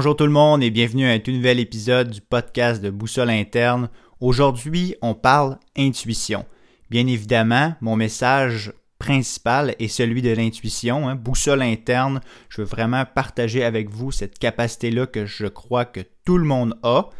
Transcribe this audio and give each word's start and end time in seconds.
Bonjour 0.00 0.16
tout 0.16 0.24
le 0.24 0.30
monde 0.30 0.62
et 0.62 0.70
bienvenue 0.70 1.06
à 1.06 1.10
un 1.10 1.18
tout 1.18 1.30
nouvel 1.30 1.60
épisode 1.60 2.08
du 2.08 2.22
podcast 2.22 2.82
de 2.82 2.88
Boussole 2.88 3.28
Interne. 3.28 3.90
Aujourd'hui, 4.18 4.94
on 5.02 5.12
parle 5.12 5.58
intuition. 5.76 6.46
Bien 6.88 7.06
évidemment, 7.06 7.74
mon 7.82 7.96
message 7.96 8.72
principal 8.98 9.76
est 9.78 9.88
celui 9.88 10.22
de 10.22 10.30
l'intuition, 10.30 11.06
hein, 11.06 11.16
boussole 11.16 11.60
interne. 11.60 12.22
Je 12.48 12.62
veux 12.62 12.66
vraiment 12.66 13.04
partager 13.04 13.62
avec 13.62 13.90
vous 13.90 14.10
cette 14.10 14.38
capacité-là 14.38 15.06
que 15.06 15.26
je 15.26 15.48
crois 15.48 15.84
que 15.84 16.00
tout 16.24 16.38
le 16.38 16.46
monde 16.46 16.78
a 16.82 17.10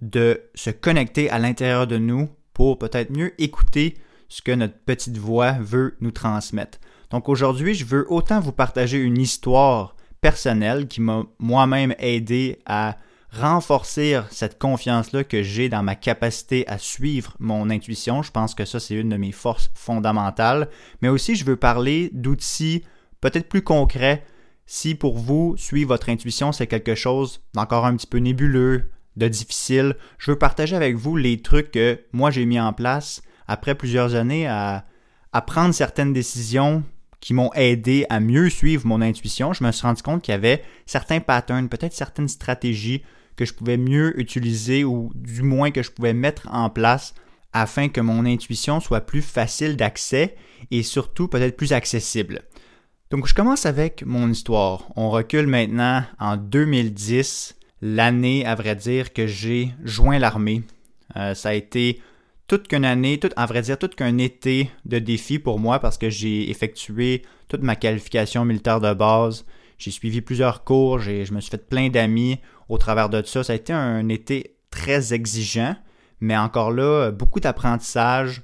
de 0.00 0.40
se 0.54 0.70
connecter 0.70 1.28
à 1.28 1.38
l'intérieur 1.38 1.86
de 1.86 1.98
nous 1.98 2.30
pour 2.54 2.78
peut-être 2.78 3.10
mieux 3.10 3.38
écouter 3.38 3.98
ce 4.30 4.40
que 4.40 4.52
notre 4.52 4.78
petite 4.86 5.18
voix 5.18 5.52
veut 5.60 5.98
nous 6.00 6.12
transmettre. 6.12 6.78
Donc 7.10 7.28
aujourd'hui, 7.28 7.74
je 7.74 7.84
veux 7.84 8.10
autant 8.10 8.40
vous 8.40 8.52
partager 8.52 8.96
une 8.96 9.18
histoire 9.18 9.93
personnelle 10.24 10.88
qui 10.88 11.02
m'a 11.02 11.24
moi-même 11.38 11.94
aidé 11.98 12.58
à 12.64 12.96
renforcer 13.30 14.18
cette 14.30 14.58
confiance-là 14.58 15.22
que 15.22 15.42
j'ai 15.42 15.68
dans 15.68 15.82
ma 15.82 15.96
capacité 15.96 16.66
à 16.66 16.78
suivre 16.78 17.36
mon 17.40 17.68
intuition. 17.68 18.22
Je 18.22 18.30
pense 18.30 18.54
que 18.54 18.64
ça, 18.64 18.80
c'est 18.80 18.94
une 18.94 19.10
de 19.10 19.18
mes 19.18 19.32
forces 19.32 19.70
fondamentales. 19.74 20.70
Mais 21.02 21.10
aussi, 21.10 21.34
je 21.34 21.44
veux 21.44 21.56
parler 21.56 22.08
d'outils 22.14 22.84
peut-être 23.20 23.50
plus 23.50 23.60
concrets. 23.60 24.24
Si 24.64 24.94
pour 24.94 25.18
vous, 25.18 25.56
suivre 25.58 25.88
votre 25.88 26.08
intuition, 26.08 26.52
c'est 26.52 26.68
quelque 26.68 26.94
chose 26.94 27.42
d'encore 27.52 27.84
un 27.84 27.94
petit 27.94 28.06
peu 28.06 28.16
nébuleux, 28.16 28.90
de 29.18 29.28
difficile, 29.28 29.94
je 30.16 30.30
veux 30.30 30.38
partager 30.38 30.74
avec 30.74 30.96
vous 30.96 31.18
les 31.18 31.42
trucs 31.42 31.70
que 31.70 32.00
moi 32.12 32.30
j'ai 32.30 32.46
mis 32.46 32.58
en 32.58 32.72
place 32.72 33.20
après 33.46 33.74
plusieurs 33.74 34.14
années 34.14 34.48
à 34.48 34.86
prendre 35.46 35.74
certaines 35.74 36.14
décisions 36.14 36.82
qui 37.24 37.32
m'ont 37.32 37.50
aidé 37.54 38.04
à 38.10 38.20
mieux 38.20 38.50
suivre 38.50 38.86
mon 38.86 39.00
intuition. 39.00 39.54
Je 39.54 39.64
me 39.64 39.72
suis 39.72 39.86
rendu 39.86 40.02
compte 40.02 40.20
qu'il 40.20 40.32
y 40.32 40.34
avait 40.34 40.62
certains 40.84 41.20
patterns, 41.20 41.70
peut-être 41.70 41.94
certaines 41.94 42.28
stratégies 42.28 43.02
que 43.34 43.46
je 43.46 43.54
pouvais 43.54 43.78
mieux 43.78 44.20
utiliser 44.20 44.84
ou 44.84 45.10
du 45.14 45.40
moins 45.42 45.70
que 45.70 45.82
je 45.82 45.90
pouvais 45.90 46.12
mettre 46.12 46.46
en 46.52 46.68
place 46.68 47.14
afin 47.54 47.88
que 47.88 48.02
mon 48.02 48.26
intuition 48.26 48.78
soit 48.78 49.00
plus 49.00 49.22
facile 49.22 49.76
d'accès 49.76 50.36
et 50.70 50.82
surtout 50.82 51.26
peut-être 51.26 51.56
plus 51.56 51.72
accessible. 51.72 52.42
Donc 53.10 53.26
je 53.26 53.32
commence 53.32 53.64
avec 53.64 54.04
mon 54.04 54.28
histoire. 54.28 54.90
On 54.94 55.08
recule 55.08 55.46
maintenant 55.46 56.04
en 56.20 56.36
2010, 56.36 57.56
l'année 57.80 58.44
à 58.44 58.54
vrai 58.54 58.76
dire 58.76 59.14
que 59.14 59.26
j'ai 59.26 59.70
joint 59.82 60.18
l'armée. 60.18 60.62
Euh, 61.16 61.32
ça 61.32 61.48
a 61.48 61.54
été 61.54 62.02
toute 62.46 62.68
qu'une 62.68 62.84
année, 62.84 63.18
tout, 63.18 63.30
à 63.36 63.46
vrai 63.46 63.62
dire, 63.62 63.78
tout 63.78 63.88
qu'un 63.88 64.18
été 64.18 64.70
de 64.84 64.98
défi 64.98 65.38
pour 65.38 65.58
moi 65.58 65.78
parce 65.78 65.98
que 65.98 66.10
j'ai 66.10 66.50
effectué 66.50 67.22
toute 67.48 67.62
ma 67.62 67.76
qualification 67.76 68.44
militaire 68.44 68.80
de 68.80 68.92
base. 68.92 69.46
J'ai 69.78 69.90
suivi 69.90 70.20
plusieurs 70.20 70.64
cours, 70.64 70.98
je 70.98 71.32
me 71.32 71.40
suis 71.40 71.50
fait 71.50 71.68
plein 71.68 71.88
d'amis 71.88 72.38
au 72.68 72.78
travers 72.78 73.08
de 73.08 73.22
ça. 73.22 73.42
Ça 73.42 73.52
a 73.52 73.56
été 73.56 73.72
un 73.72 74.08
été 74.08 74.56
très 74.70 75.12
exigeant, 75.12 75.76
mais 76.20 76.36
encore 76.36 76.70
là, 76.70 77.10
beaucoup 77.10 77.40
d'apprentissage. 77.40 78.42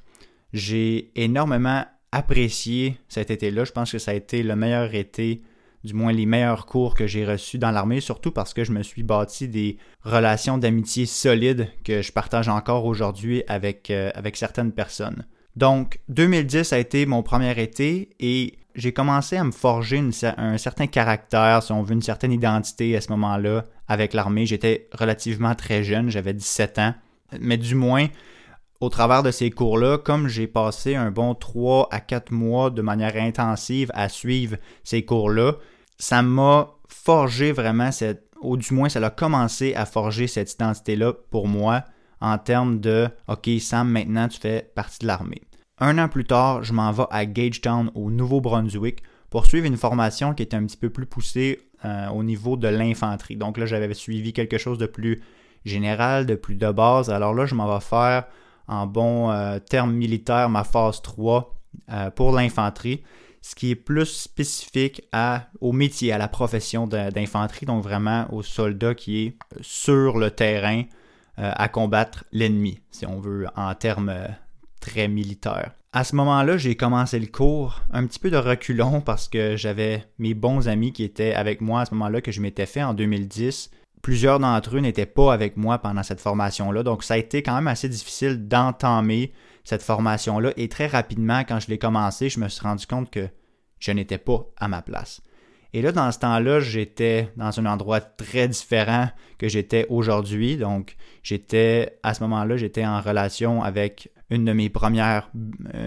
J'ai 0.53 1.13
énormément 1.15 1.85
apprécié 2.13 2.99
cet 3.09 3.31
été-là. 3.31 3.65
Je 3.65 3.73
pense 3.73 3.93
que 3.93 3.99
ça 3.99 4.11
a 4.11 4.15
été 4.15 4.43
le 4.43 4.57
meilleur 4.57 4.95
été, 4.95 5.43
du 5.85 5.95
moins 5.95 6.13
les 6.13 6.27
meilleurs 6.27 6.67
cours 6.67 6.95
que 6.95 7.07
j'ai 7.07 7.25
reçus 7.25 7.59
dans 7.59 7.71
l'armée, 7.71 8.01
surtout 8.01 8.31
parce 8.31 8.53
que 8.53 8.65
je 8.65 8.73
me 8.73 8.83
suis 8.83 9.03
bâti 9.03 9.49
des 9.49 9.79
relations 10.03 10.59
d'amitié 10.59 11.07
solides 11.07 11.69
que 11.85 12.03
je 12.03 12.13
partage 12.13 12.49
encore 12.49 12.85
aujourd'hui 12.85 13.43
avec, 13.49 13.91
euh, 13.91 14.11
certaines 14.35 14.73
personnes. 14.73 15.25
Donc, 15.57 16.01
2010 16.09 16.73
a 16.73 16.79
été 16.79 17.07
mon 17.07 17.23
premier 17.23 17.61
été 17.61 18.11
et 18.21 18.55
j'ai 18.75 18.93
commencé 18.93 19.37
à 19.37 19.45
me 19.45 19.51
forger 19.51 20.01
un 20.37 20.59
certain 20.59 20.87
caractère, 20.87 21.63
si 21.63 21.73
on 21.73 21.83
veut, 21.83 21.95
une 21.95 22.03
certaine 22.03 22.33
identité 22.33 22.97
à 22.97 23.01
ce 23.01 23.11
moment-là 23.11 23.65
avec 23.89 24.15
l'armée. 24.15 24.47
J'étais 24.47 24.89
relativement 24.93 25.55
très 25.55 25.83
jeune, 25.83 26.09
j'avais 26.09 26.33
17 26.33 26.79
ans. 26.79 26.95
Mais 27.41 27.57
du 27.57 27.75
moins, 27.75 28.07
au 28.81 28.89
travers 28.89 29.23
de 29.23 29.31
ces 29.31 29.51
cours-là, 29.51 29.99
comme 29.99 30.29
j'ai 30.29 30.47
passé 30.47 30.95
un 30.95 31.11
bon 31.11 31.35
3 31.35 31.89
à 31.91 32.01
4 32.01 32.33
mois 32.33 32.71
de 32.71 32.81
manière 32.81 33.17
intensive 33.17 33.91
à 33.95 34.09
suivre 34.09 34.57
ces 34.85 35.05
cours-là, 35.05 35.57
ça 36.01 36.23
m'a 36.23 36.71
forgé 36.89 37.53
vraiment 37.53 37.93
cette, 37.93 38.25
ou 38.41 38.57
du 38.57 38.73
moins 38.73 38.89
ça 38.89 39.05
a 39.05 39.11
commencé 39.11 39.75
à 39.75 39.85
forger 39.85 40.27
cette 40.27 40.53
identité-là 40.53 41.13
pour 41.31 41.47
moi 41.47 41.85
en 42.21 42.39
termes 42.39 42.81
de 42.81 43.09
OK, 43.29 43.49
Sam, 43.61 43.91
maintenant 43.91 44.27
tu 44.29 44.41
fais 44.41 44.71
partie 44.75 45.01
de 45.01 45.07
l'armée. 45.07 45.43
Un 45.79 45.99
an 45.99 46.09
plus 46.09 46.25
tard, 46.25 46.63
je 46.63 46.73
m'en 46.73 46.91
vais 46.91 47.05
à 47.11 47.27
Gagetown 47.27 47.91
au 47.95 48.11
Nouveau-Brunswick 48.11 49.03
pour 49.29 49.47
suivre 49.47 49.67
une 49.67 49.77
formation 49.77 50.35
qui 50.35 50.43
était 50.43 50.57
un 50.57 50.65
petit 50.65 50.77
peu 50.77 50.91
plus 50.91 51.07
poussée 51.07 51.61
euh, 51.85 52.09
au 52.09 52.23
niveau 52.23 52.57
de 52.57 52.69
l'infanterie. 52.69 53.37
Donc 53.37 53.59
là, 53.59 53.67
j'avais 53.67 53.93
suivi 53.95 54.33
quelque 54.33 54.59
chose 54.59 54.79
de 54.79 54.87
plus 54.87 55.23
général, 55.65 56.27
de 56.27 56.35
plus 56.35 56.57
de 56.57 56.71
base. 56.71 57.11
Alors 57.11 57.35
là, 57.35 57.47
je 57.47 57.55
m'en 57.55 57.73
vais 57.73 57.85
faire 57.85 58.25
en 58.69 58.87
bon 58.87 59.31
euh, 59.31 59.59
terme 59.59 59.93
militaire 59.93 60.49
ma 60.49 60.65
phase 60.65 61.03
3 61.03 61.55
euh, 61.91 62.11
pour 62.11 62.33
l'infanterie, 62.33 63.03
ce 63.43 63.55
qui 63.55 63.71
est 63.71 63.77
plus 63.77 64.07
spécifique 64.07 65.09
au 65.61 65.73
métier, 65.73 66.13
à 66.13 66.19
la 66.19 66.29
profession 66.29 66.87
d'infanterie, 66.87 67.67
donc 67.67 67.83
vraiment 67.83 68.27
au 68.33 68.43
soldat 68.43 68.95
qui 68.95 69.27
est 69.27 69.37
sur 69.61 70.19
le 70.19 70.31
terrain 70.31 70.85
à 71.37 71.69
combattre 71.69 72.25
l'ennemi, 72.33 72.81
si 72.91 73.07
on 73.07 73.19
veut, 73.19 73.47
en 73.57 73.75
termes 73.75 74.15
très 74.81 75.09
militaire. 75.09 75.73
À 75.93 76.05
ce 76.05 76.15
moment-là, 76.17 76.57
j'ai 76.57 76.77
commencé 76.77 77.19
le 77.19 77.27
cours 77.27 77.81
un 77.91 78.07
petit 78.07 78.19
peu 78.19 78.31
de 78.31 78.37
reculon 78.37 79.01
parce 79.01 79.29
que 79.29 79.57
j'avais 79.57 80.05
mes 80.19 80.35
bons 80.35 80.69
amis 80.69 80.93
qui 80.93 81.03
étaient 81.03 81.35
avec 81.35 81.61
moi 81.61 81.81
à 81.81 81.87
ce 81.87 81.95
moment-là 81.95 82.21
que 82.21 82.31
je 82.31 82.41
m'étais 82.41 82.67
fait 82.67 82.83
en 82.83 82.95
2010. 82.95 83.71
Plusieurs 84.01 84.39
d'entre 84.39 84.77
eux 84.77 84.81
n'étaient 84.81 85.05
pas 85.05 85.33
avec 85.33 85.57
moi 85.57 85.79
pendant 85.79 86.03
cette 86.03 86.21
formation-là, 86.21 86.83
donc 86.83 87.03
ça 87.03 87.15
a 87.15 87.17
été 87.17 87.43
quand 87.43 87.55
même 87.55 87.69
assez 87.69 87.89
difficile 87.89 88.47
d'entamer 88.49 89.33
cette 89.65 89.83
formation-là 89.83 90.53
et 90.57 90.69
très 90.69 90.87
rapidement, 90.87 91.41
quand 91.41 91.61
je 91.61 91.69
l'ai 91.69 91.79
commencé, 91.79 92.29
je 92.29 92.41
me 92.41 92.49
suis 92.49 92.63
rendu 92.63 92.87
compte 92.87 93.11
que 93.11 93.29
je 93.79 93.93
n'étais 93.93 94.19
pas 94.19 94.47
à 94.57 94.69
ma 94.69 94.83
place. 94.83 95.23
Et 95.73 95.83
là, 95.83 95.93
dans 95.93 96.11
ce 96.11 96.19
temps-là, 96.19 96.61
j'étais 96.61 97.33
dans 97.37 97.59
un 97.61 97.67
endroit 97.67 98.01
très 98.01 98.49
différent 98.49 99.09
que 99.39 99.49
j'étais 99.49 99.87
aujourd'hui. 99.89 100.57
Donc, 100.57 100.97
j'étais, 101.23 101.99
à 102.03 102.13
ce 102.13 102.23
moment-là, 102.25 102.57
j'étais 102.57 102.85
en 102.85 103.01
relation 103.01 103.63
avec 103.63 104.11
une 104.31 104.45
de 104.45 104.53
mes 104.53 104.69
premières, 104.69 105.31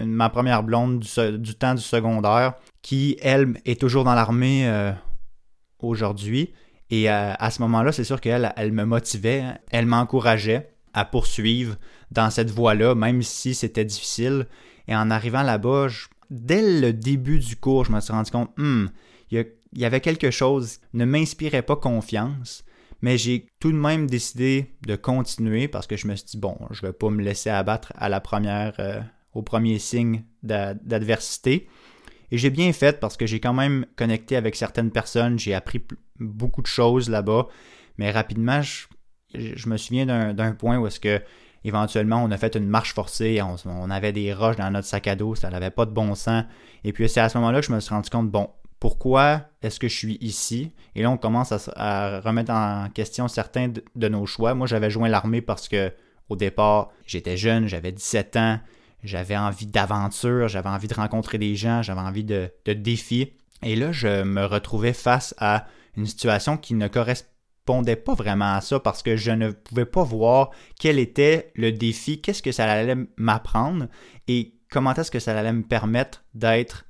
ma 0.06 0.30
première 0.30 0.62
blonde 0.62 1.00
du, 1.00 1.54
temps 1.54 1.74
du 1.74 1.82
secondaire, 1.82 2.54
qui, 2.82 3.18
elle, 3.20 3.60
est 3.66 3.78
toujours 3.78 4.04
dans 4.04 4.14
l'armée 4.14 4.66
euh, 4.66 4.92
aujourd'hui. 5.80 6.54
Et 6.90 7.10
euh, 7.10 7.32
à 7.38 7.50
ce 7.50 7.60
moment-là, 7.62 7.92
c'est 7.92 8.04
sûr 8.04 8.20
qu'elle, 8.20 8.52
elle 8.56 8.72
me 8.72 8.84
motivait, 8.84 9.40
hein. 9.40 9.58
elle 9.70 9.86
m'encourageait 9.86 10.70
à 10.94 11.04
poursuivre 11.04 11.76
dans 12.10 12.30
cette 12.30 12.50
voie-là, 12.50 12.94
même 12.94 13.22
si 13.22 13.54
c'était 13.54 13.84
difficile. 13.84 14.46
Et 14.88 14.94
en 14.94 15.10
arrivant 15.10 15.42
là-bas, 15.42 15.88
dès 16.30 16.80
le 16.80 16.92
début 16.92 17.38
du 17.38 17.56
cours, 17.56 17.84
je 17.84 17.92
me 17.92 18.00
suis 18.00 18.12
rendu 18.12 18.30
compte, 18.30 18.50
hmm, 18.56 18.86
il 19.30 19.46
y, 19.76 19.84
avait 19.84 20.00
quelque 20.00 20.30
chose 20.30 20.78
qui 20.78 20.96
ne 20.96 21.04
m'inspirait 21.04 21.62
pas 21.62 21.76
confiance 21.76 22.64
mais 23.04 23.18
j'ai 23.18 23.50
tout 23.60 23.70
de 23.70 23.76
même 23.76 24.06
décidé 24.06 24.70
de 24.86 24.96
continuer 24.96 25.68
parce 25.68 25.86
que 25.86 25.94
je 25.94 26.06
me 26.06 26.16
suis 26.16 26.24
dit, 26.24 26.38
bon, 26.38 26.56
je 26.70 26.80
ne 26.82 26.88
vais 26.88 26.94
pas 26.94 27.10
me 27.10 27.22
laisser 27.22 27.50
abattre 27.50 27.92
à 27.96 28.08
la 28.08 28.18
première, 28.18 28.72
euh, 28.78 28.98
au 29.34 29.42
premier 29.42 29.78
signe 29.78 30.24
d'adversité. 30.42 31.68
Et 32.30 32.38
j'ai 32.38 32.48
bien 32.48 32.72
fait 32.72 33.00
parce 33.00 33.18
que 33.18 33.26
j'ai 33.26 33.40
quand 33.40 33.52
même 33.52 33.84
connecté 33.96 34.36
avec 34.36 34.56
certaines 34.56 34.90
personnes, 34.90 35.38
j'ai 35.38 35.52
appris 35.52 35.84
beaucoup 36.18 36.62
de 36.62 36.66
choses 36.66 37.10
là-bas, 37.10 37.48
mais 37.98 38.10
rapidement, 38.10 38.62
je, 38.62 39.68
me 39.68 39.76
souviens 39.76 40.32
d'un 40.32 40.52
point 40.52 40.78
où 40.78 40.86
est-ce 40.86 40.98
que 40.98 41.20
éventuellement 41.64 42.22
on 42.22 42.30
a 42.30 42.36
fait 42.36 42.54
une 42.56 42.66
marche 42.66 42.94
forcée, 42.94 43.40
on, 43.42 43.90
avait 43.90 44.12
des 44.12 44.32
roches 44.32 44.56
dans 44.56 44.70
notre 44.70 44.86
sac 44.86 45.06
à 45.06 45.16
dos, 45.16 45.34
ça 45.34 45.50
n'avait 45.50 45.70
pas 45.70 45.86
de 45.86 45.90
bon 45.90 46.14
sens. 46.14 46.44
Et 46.84 46.92
puis 46.92 47.08
c'est 47.08 47.20
à 47.20 47.28
ce 47.28 47.38
moment-là 47.38 47.60
que 47.60 47.66
je 47.66 47.72
me 47.72 47.80
suis 47.80 47.94
rendu 47.94 48.10
compte, 48.10 48.30
bon, 48.30 48.50
pourquoi 48.80 49.46
est-ce 49.62 49.80
que 49.80 49.88
je 49.88 49.96
suis 49.96 50.18
ici? 50.20 50.72
Et 50.94 51.02
là, 51.02 51.10
on 51.10 51.16
commence 51.16 51.52
à, 51.74 52.20
remettre 52.20 52.52
en 52.52 52.88
question 52.90 53.28
certains 53.28 53.72
de, 53.96 54.08
nos 54.08 54.26
choix. 54.26 54.54
Moi, 54.54 54.66
j'avais 54.66 54.90
joint 54.90 55.08
l'armée 55.08 55.40
parce 55.40 55.68
que 55.68 55.90
au 56.28 56.36
départ, 56.36 56.90
j'étais 57.06 57.38
jeune, 57.38 57.66
j'avais 57.66 57.92
17 57.92 58.36
ans, 58.36 58.60
j'avais 59.02 59.36
envie 59.36 59.66
d'aventure, 59.66 60.48
j'avais 60.48 60.68
envie 60.68 60.88
de 60.88 60.94
rencontrer 60.94 61.38
des 61.38 61.56
gens, 61.56 61.82
j'avais 61.82 62.00
envie 62.00 62.24
de, 62.24 62.50
de 62.66 62.72
défis. 62.74 63.32
Et 63.62 63.74
là, 63.74 63.90
je 63.92 64.22
me 64.22 64.44
retrouvais 64.44 64.92
face 64.92 65.34
à 65.38 65.66
une 65.96 66.06
situation 66.06 66.56
qui 66.56 66.74
ne 66.74 66.88
correspondait 67.64 67.96
pas 67.96 68.14
vraiment 68.14 68.54
à 68.54 68.60
ça 68.60 68.80
parce 68.80 69.02
que 69.02 69.16
je 69.16 69.30
ne 69.30 69.50
pouvais 69.50 69.86
pas 69.86 70.02
voir 70.02 70.50
quel 70.78 70.98
était 70.98 71.50
le 71.54 71.72
défi, 71.72 72.20
qu'est-ce 72.20 72.42
que 72.42 72.52
ça 72.52 72.70
allait 72.70 72.96
m'apprendre 73.16 73.86
et 74.28 74.54
comment 74.70 74.94
est-ce 74.94 75.10
que 75.10 75.18
ça 75.18 75.38
allait 75.38 75.52
me 75.52 75.62
permettre 75.62 76.24
d'être 76.34 76.84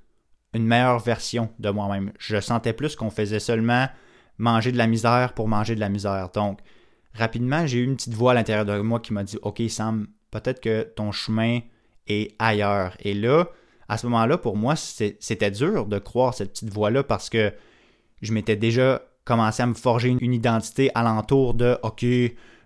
une 0.53 0.67
meilleure 0.67 1.01
version 1.01 1.51
de 1.59 1.71
moi-même. 1.71 2.13
Je 2.19 2.41
sentais 2.41 2.73
plus 2.73 2.97
qu'on 2.97 3.11
faisait 3.11 3.41
seulement 3.41 3.89
manger 4.39 4.73
de 4.73 4.79
la 4.79 4.87
misère 4.87 5.33
pour 5.35 5.49
manger 5.49 5.75
de 5.75 5.81
la 5.81 5.89
misère. 5.89 6.31
Donc, 6.35 6.61
rapidement, 7.13 7.67
j'ai 7.67 7.79
eu 7.79 7.85
une 7.85 7.97
petite 7.97 8.15
voix 8.15 8.33
à 8.33 8.35
l'intérieur 8.35 8.65
de 8.65 8.79
moi 8.81 9.01
qui 9.01 9.13
m'a 9.13 9.25
dit 9.25 9.39
Ok, 9.43 9.63
Sam, 9.69 10.09
peut-être 10.31 10.61
que 10.61 10.83
ton 10.83 11.13
chemin 11.13 11.61
est 12.07 12.35
ailleurs. 12.39 12.97
Et 13.01 13.15
là, 13.15 13.47
à 13.89 13.99
ce 13.99 14.07
moment-là, 14.07 14.39
pour 14.39 14.57
moi, 14.57 14.75
c'était 14.77 15.51
dur 15.51 15.87
de 15.87 15.99
croire 15.99 16.35
cette 16.35 16.53
petite 16.53 16.73
voix-là 16.73 17.03
parce 17.03 17.31
que 17.31 17.53
je 18.23 18.33
m'étais 18.33 18.57
déjà 18.57 19.03
commencé 19.25 19.63
à 19.63 19.67
me 19.67 19.75
forger 19.75 20.11
une, 20.11 20.35
identité 20.35 20.91
alentour 20.95 21.55
de 21.55 21.79
OK, 21.83 22.05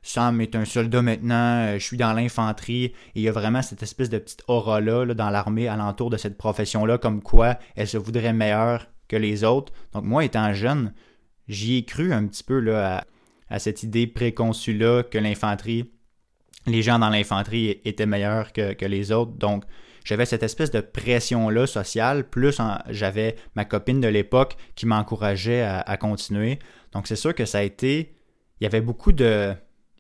Sam 0.03 0.41
est 0.41 0.55
un 0.57 0.65
soldat 0.65 1.03
maintenant, 1.03 1.67
euh, 1.67 1.79
je 1.79 1.85
suis 1.85 1.97
dans 1.97 2.13
l'infanterie, 2.13 2.85
et 2.85 2.95
il 3.17 3.23
y 3.23 3.29
a 3.29 3.33
vraiment 3.33 3.63
cette 3.63 3.83
espèce 3.83 4.09
de 4.09 4.19
petite 4.19 4.43
aura-là 4.49 5.07
dans 5.15 5.31
l'armée 5.31 5.69
alentour 5.69 6.11
de 6.11 6.17
cette 6.17 6.39
profession-là, 6.39 6.99
comme 6.99 7.23
quoi 7.23 7.59
elle 7.77 7.89
se 7.89 7.99
voudrait 7.99 8.33
meilleure 8.33 8.87
que 9.09 9.17
les 9.17 9.45
autres. 9.45 9.73
Donc 9.93 10.05
moi, 10.05 10.25
étant 10.25 10.53
jeune, 10.53 10.93
j'y 11.49 11.79
ai 11.79 11.85
cru 11.85 12.13
un 12.13 12.27
petit 12.27 12.45
peu 12.45 12.61
là, 12.61 13.05
à, 13.49 13.59
cette 13.59 13.83
idée 13.83 14.07
préconçue-là 14.07 15.03
que 15.03 15.19
l'infanterie, 15.19 15.91
les 16.67 16.83
gens 16.83 16.99
dans 16.99 17.11
l'infanterie 17.11 17.81
étaient 17.85 18.07
meilleurs 18.07 18.53
que, 18.53 18.85
les 18.85 19.13
autres. 19.13 19.33
Donc 19.33 19.65
j'avais 20.09 20.25
cette 20.25 20.43
espèce 20.43 20.71
de 20.71 20.81
pression-là 20.81 21.67
sociale, 21.67 22.27
plus 22.31 22.59
j'avais 22.89 23.37
ma 23.55 23.67
copine 23.67 24.01
de 24.01 24.09
l'époque 24.09 24.57
qui 24.75 24.87
m'encourageait 24.87 25.61
à 25.61 25.97
continuer. 25.99 26.61
Donc 26.93 27.07
c'est 27.07 27.15
sûr 27.15 27.35
que 27.35 27.45
ça 27.45 27.59
a 27.59 27.63
été... 27.63 28.15
Il 28.59 28.65
y 28.65 28.67
avait 28.67 28.81
beaucoup 28.81 29.13
de, 29.13 29.53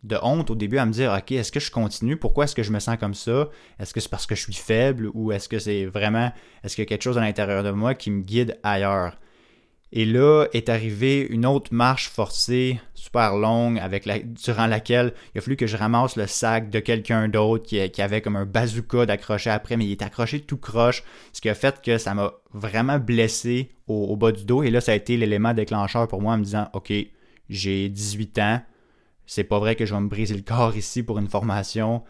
de 0.03 0.17
honte 0.23 0.51
au 0.51 0.55
début 0.55 0.79
à 0.79 0.87
me 0.87 0.93
dire 0.93 1.13
OK, 1.13 1.33
est-ce 1.33 1.53
que 1.53 1.61
je 1.61 1.71
continue? 1.71 2.17
Pourquoi 2.17 2.45
est-ce 2.45 2.55
que 2.55 2.63
je 2.63 2.73
me 2.73 2.79
sens 2.79 2.97
comme 2.97 3.13
ça? 3.13 3.51
Est-ce 3.79 3.93
que 3.93 4.01
c'est 4.01 4.09
parce 4.09 4.25
que 4.25 4.35
je 4.35 4.45
suis 4.45 4.55
faible 4.55 5.11
ou 5.13 5.31
est-ce 5.31 5.47
que 5.47 5.59
c'est 5.59 5.85
vraiment 5.85 6.33
est-ce 6.65 6.75
qu'il 6.75 6.85
y 6.85 6.87
a 6.87 6.89
quelque 6.89 7.03
chose 7.03 7.19
à 7.19 7.21
l'intérieur 7.21 7.63
de 7.63 7.71
moi 7.71 7.95
qui 7.95 8.11
me 8.11 8.23
guide 8.23 8.59
ailleurs? 8.63 9.15
Et 9.91 10.05
là 10.05 10.47
est 10.53 10.69
arrivée 10.69 11.27
une 11.31 11.47
autre 11.47 11.73
marche 11.73 12.11
forcée 12.11 12.79
super 12.95 13.37
longue 13.37 13.79
avec 13.79 14.07
durant 14.35 14.67
laquelle 14.67 15.15
il 15.35 15.39
a 15.39 15.41
fallu 15.41 15.57
que 15.57 15.67
je 15.67 15.79
ramasse 15.79 16.17
le 16.17 16.27
sac 16.27 16.69
de 16.69 16.79
quelqu'un 16.79 17.29
d'autre 17.29 17.65
qui, 17.65 18.03
avait 18.03 18.21
comme 18.21 18.37
un 18.37 18.45
bazooka 18.45 19.07
d'accrocher 19.07 19.49
après 19.49 19.79
mais 19.79 19.87
il 19.87 19.93
est 19.93 20.03
accroché 20.03 20.41
tout 20.41 20.59
croche, 20.59 21.03
ce 21.33 21.41
qui 21.41 21.49
a 21.49 21.55
fait 21.55 21.81
que 21.81 21.97
ça 21.97 22.13
m'a 22.13 22.35
vraiment 22.53 22.99
blessé 22.99 23.71
au, 23.87 24.15
bas 24.17 24.33
du 24.33 24.45
dos. 24.45 24.63
Et 24.63 24.71
là 24.71 24.83
ça 24.83 24.93
a 24.93 24.95
été 24.95 25.17
l'élément 25.17 25.55
déclencheur 25.55 26.07
pour 26.07 26.21
moi 26.21 26.35
en 26.35 26.39
me 26.39 26.45
disant 26.45 26.69
OK, 26.75 26.93
j'ai 27.49 27.89
18 27.89 28.39
ans. 28.41 28.61
C'est 29.25 29.45
pas 29.45 29.59
vrai 29.59 29.75
que 29.75 29.87
je 29.87 29.95
vais 29.95 30.01
me 30.01 30.09
briser 30.09 30.35
le 30.35 30.43
corps 30.43 30.77
ici 30.77 31.03
pour 31.03 31.19
une 31.19 31.29
formation 31.29 32.03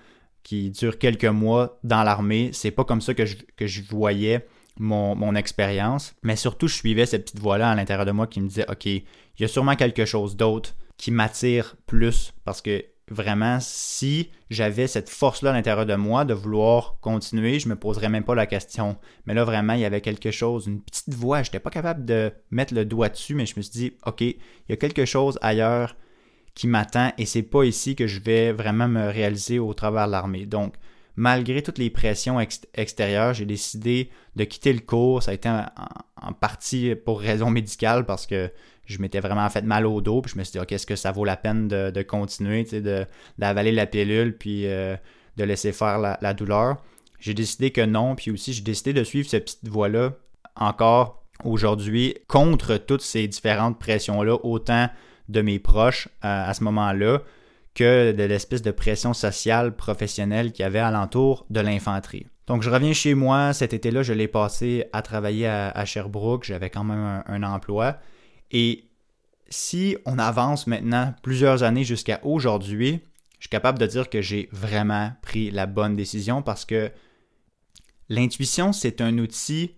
qui 0.42 0.70
dure 0.70 0.98
quelques 0.98 1.24
mois 1.24 1.78
dans 1.84 2.02
l'armée. 2.02 2.50
C'est 2.52 2.70
pas 2.70 2.84
comme 2.84 3.00
ça 3.00 3.14
que 3.14 3.24
je 3.24 3.82
voyais 3.88 4.46
mon, 4.78 5.14
mon 5.14 5.34
expérience. 5.34 6.14
Mais 6.22 6.36
surtout, 6.36 6.68
je 6.68 6.74
suivais 6.74 7.06
cette 7.06 7.24
petite 7.24 7.40
voix-là 7.40 7.70
à 7.70 7.74
l'intérieur 7.74 8.06
de 8.06 8.12
moi 8.12 8.26
qui 8.26 8.40
me 8.40 8.48
disait 8.48 8.66
OK, 8.70 8.86
il 8.86 9.04
y 9.38 9.44
a 9.44 9.48
sûrement 9.48 9.76
quelque 9.76 10.04
chose 10.04 10.36
d'autre 10.36 10.74
qui 10.96 11.10
m'attire 11.10 11.76
plus 11.86 12.32
parce 12.44 12.60
que 12.60 12.84
vraiment, 13.10 13.58
si 13.60 14.30
j'avais 14.50 14.86
cette 14.86 15.08
force-là 15.08 15.50
à 15.50 15.52
l'intérieur 15.52 15.86
de 15.86 15.94
moi 15.94 16.24
de 16.24 16.34
vouloir 16.34 16.98
continuer, 17.00 17.58
je 17.58 17.68
me 17.68 17.76
poserais 17.76 18.08
même 18.08 18.24
pas 18.24 18.34
la 18.34 18.46
question. 18.46 18.96
Mais 19.26 19.34
là, 19.34 19.44
vraiment, 19.44 19.74
il 19.74 19.80
y 19.80 19.84
avait 19.84 20.00
quelque 20.00 20.30
chose, 20.30 20.66
une 20.66 20.80
petite 20.80 21.14
voix. 21.14 21.42
Je 21.42 21.48
n'étais 21.48 21.60
pas 21.60 21.70
capable 21.70 22.04
de 22.04 22.32
mettre 22.50 22.74
le 22.74 22.84
doigt 22.84 23.08
dessus, 23.08 23.34
mais 23.34 23.46
je 23.46 23.54
me 23.56 23.62
suis 23.62 23.72
dit, 23.72 23.92
OK, 24.06 24.20
il 24.20 24.36
y 24.68 24.72
a 24.72 24.76
quelque 24.76 25.04
chose 25.04 25.38
ailleurs 25.42 25.96
qui 26.54 26.66
m'attend 26.66 27.12
et 27.18 27.26
c'est 27.26 27.42
pas 27.42 27.64
ici 27.64 27.94
que 27.94 28.06
je 28.06 28.20
vais 28.20 28.52
vraiment 28.52 28.88
me 28.88 29.08
réaliser 29.08 29.58
au 29.58 29.72
travers 29.74 30.06
de 30.06 30.12
l'armée. 30.12 30.46
Donc, 30.46 30.74
malgré 31.18 31.62
toutes 31.62 31.78
les 31.78 31.90
pressions 31.90 32.38
extérieures, 32.74 33.34
j'ai 33.34 33.44
décidé 33.44 34.08
de 34.36 34.44
quitter 34.44 34.72
le 34.72 34.78
cours. 34.78 35.24
Ça 35.24 35.32
a 35.32 35.34
été 35.34 35.48
en, 35.48 36.32
partie 36.32 36.94
pour 36.94 37.20
raison 37.20 37.50
médicale 37.50 38.06
parce 38.06 38.24
que 38.24 38.52
je 38.86 38.98
m'étais 39.00 39.18
vraiment 39.18 39.48
fait 39.50 39.62
mal 39.62 39.84
au 39.84 40.00
dos. 40.00 40.22
Puis 40.22 40.32
je 40.32 40.38
me 40.38 40.44
suis 40.44 40.52
dit, 40.52 40.60
OK, 40.60 40.70
est-ce 40.70 40.86
que 40.86 40.94
ça 40.94 41.10
vaut 41.10 41.24
la 41.24 41.36
peine 41.36 41.66
de, 41.66 42.02
continuer, 42.02 42.64
d'avaler 43.36 43.72
la 43.72 43.86
pilule 43.86 44.38
puis 44.38 44.66
euh, 44.66 44.96
de 45.36 45.42
laisser 45.42 45.72
faire 45.72 45.98
la, 45.98 46.18
la 46.22 46.34
douleur? 46.34 46.76
J'ai 47.18 47.34
décidé 47.34 47.72
que 47.72 47.84
non. 47.84 48.14
Puis 48.14 48.30
aussi, 48.30 48.52
j'ai 48.52 48.62
décidé 48.62 48.92
de 48.92 49.02
suivre 49.02 49.28
cette 49.28 49.44
petite 49.46 49.68
voie-là 49.68 50.12
encore 50.54 51.24
aujourd'hui 51.42 52.14
contre 52.28 52.76
toutes 52.76 53.02
ces 53.02 53.26
différentes 53.26 53.80
pressions-là, 53.80 54.38
autant 54.44 54.88
de 55.28 55.42
mes 55.42 55.58
proches 55.58 56.08
à, 56.22 56.54
ce 56.54 56.62
moment-là 56.64 57.22
que 57.78 58.10
de 58.10 58.24
l'espèce 58.24 58.60
de 58.60 58.72
pression 58.72 59.14
sociale 59.14 59.76
professionnelle 59.76 60.50
qu'il 60.50 60.64
y 60.64 60.66
avait 60.66 60.80
alentour 60.80 61.46
de 61.48 61.60
l'infanterie. 61.60 62.26
Donc 62.48 62.62
je 62.62 62.70
reviens 62.70 62.92
chez 62.92 63.14
moi, 63.14 63.52
cet 63.52 63.72
été-là, 63.72 64.02
je 64.02 64.12
l'ai 64.12 64.26
passé 64.26 64.86
à 64.92 65.00
travailler 65.00 65.46
à, 65.46 65.84
Sherbrooke, 65.84 66.42
j'avais 66.42 66.70
quand 66.70 66.82
même 66.82 67.22
un, 67.24 67.42
emploi. 67.44 67.98
Et 68.50 68.88
si 69.48 69.96
on 70.06 70.18
avance 70.18 70.66
maintenant 70.66 71.14
plusieurs 71.22 71.62
années 71.62 71.84
jusqu'à 71.84 72.18
aujourd'hui, 72.24 73.00
je 73.38 73.44
suis 73.44 73.50
capable 73.50 73.78
de 73.78 73.86
dire 73.86 74.10
que 74.10 74.22
j'ai 74.22 74.48
vraiment 74.50 75.12
pris 75.22 75.52
la 75.52 75.66
bonne 75.66 75.94
décision 75.94 76.42
parce 76.42 76.64
que 76.64 76.90
l'intuition, 78.08 78.72
c'est 78.72 79.00
un 79.00 79.18
outil 79.18 79.76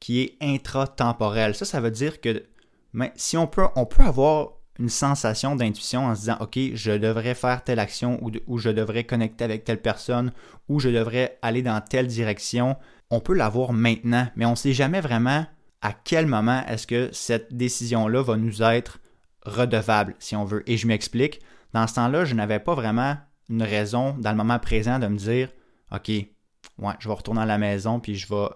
qui 0.00 0.20
est 0.20 0.36
intratemporel. 0.42 1.54
Ça, 1.54 1.64
ça 1.64 1.80
veut 1.80 1.90
dire 1.90 2.20
que 2.20 2.44
mais 2.92 3.10
si 3.16 3.38
on 3.38 3.46
peut, 3.46 3.64
on 3.74 3.86
peut 3.86 4.02
avoir 4.02 4.57
une 4.78 4.88
sensation 4.88 5.56
d'intuition 5.56 6.06
en 6.06 6.14
se 6.14 6.20
disant 6.20 6.36
OK, 6.40 6.58
je 6.74 6.92
devrais 6.92 7.34
faire 7.34 7.64
telle 7.64 7.78
action 7.78 8.20
ou, 8.46 8.58
je 8.58 8.70
devrais 8.70 9.04
connecter 9.04 9.44
avec 9.44 9.64
telle 9.64 9.82
personne 9.82 10.32
ou 10.68 10.78
je 10.80 10.88
devrais 10.88 11.38
aller 11.42 11.62
dans 11.62 11.80
telle 11.80 12.06
direction, 12.06 12.76
on 13.10 13.20
peut 13.20 13.34
l'avoir 13.34 13.72
maintenant, 13.72 14.28
mais 14.36 14.44
on 14.44 14.52
ne 14.52 14.56
sait 14.56 14.72
jamais 14.72 15.00
vraiment 15.00 15.46
à 15.80 15.92
quel 15.92 16.26
moment 16.26 16.64
est-ce 16.66 16.86
que 16.86 17.08
cette 17.12 17.54
décision-là 17.54 18.22
va 18.22 18.36
nous 18.36 18.62
être 18.62 18.98
redevable, 19.42 20.14
si 20.18 20.36
on 20.36 20.44
veut. 20.44 20.62
Et 20.66 20.76
je 20.76 20.86
m'explique. 20.86 21.40
Dans 21.72 21.86
ce 21.86 21.94
temps-là, 21.94 22.24
je 22.24 22.34
n'avais 22.34 22.58
pas 22.58 22.74
vraiment 22.74 23.16
une 23.48 23.62
raison 23.62 24.14
dans 24.18 24.30
le 24.30 24.36
moment 24.36 24.58
présent 24.58 24.98
de 24.98 25.06
me 25.06 25.16
dire 25.16 25.48
OK, 25.92 26.08
ouais, 26.08 26.94
je 26.98 27.08
vais 27.08 27.14
retourner 27.14 27.42
à 27.42 27.46
la 27.46 27.58
maison 27.58 28.00
puis 28.00 28.14
je 28.14 28.28
vais 28.28 28.48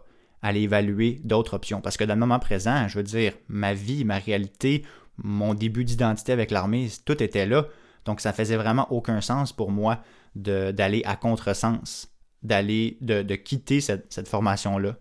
aller 0.43 0.63
évaluer 0.63 1.21
d'autres 1.25 1.55
options. 1.55 1.81
Parce 1.81 1.97
que 1.97 2.05
dans 2.05 2.15
le 2.15 2.21
moment 2.21 2.41
présent, 2.41 2.89
je 2.89 2.99
veux 2.99 3.05
dire, 3.05 3.33
ma 3.49 3.75
vie, 3.75 4.05
ma 4.05 4.19
réalité, 4.19 4.85
mon 5.17 5.55
début 5.55 5.85
d'identité 5.85 6.33
avec 6.33 6.51
l'armée, 6.51 6.89
tout 7.05 7.23
était 7.23 7.47
là. 7.47 7.67
Donc 8.05 8.21
ça 8.21 8.33
faisait 8.33 8.57
vraiment 8.57 8.91
aucun 8.91 9.21
sens 9.21 9.53
pour 9.53 9.71
moi 9.71 10.01
d'aller 10.35 11.03
à 11.05 11.17
contresens, 11.17 12.09
d'aller, 12.43 12.99
de, 13.01 13.35
quitter 13.37 13.81
cette, 13.81 14.29
formation-là. 14.29 14.97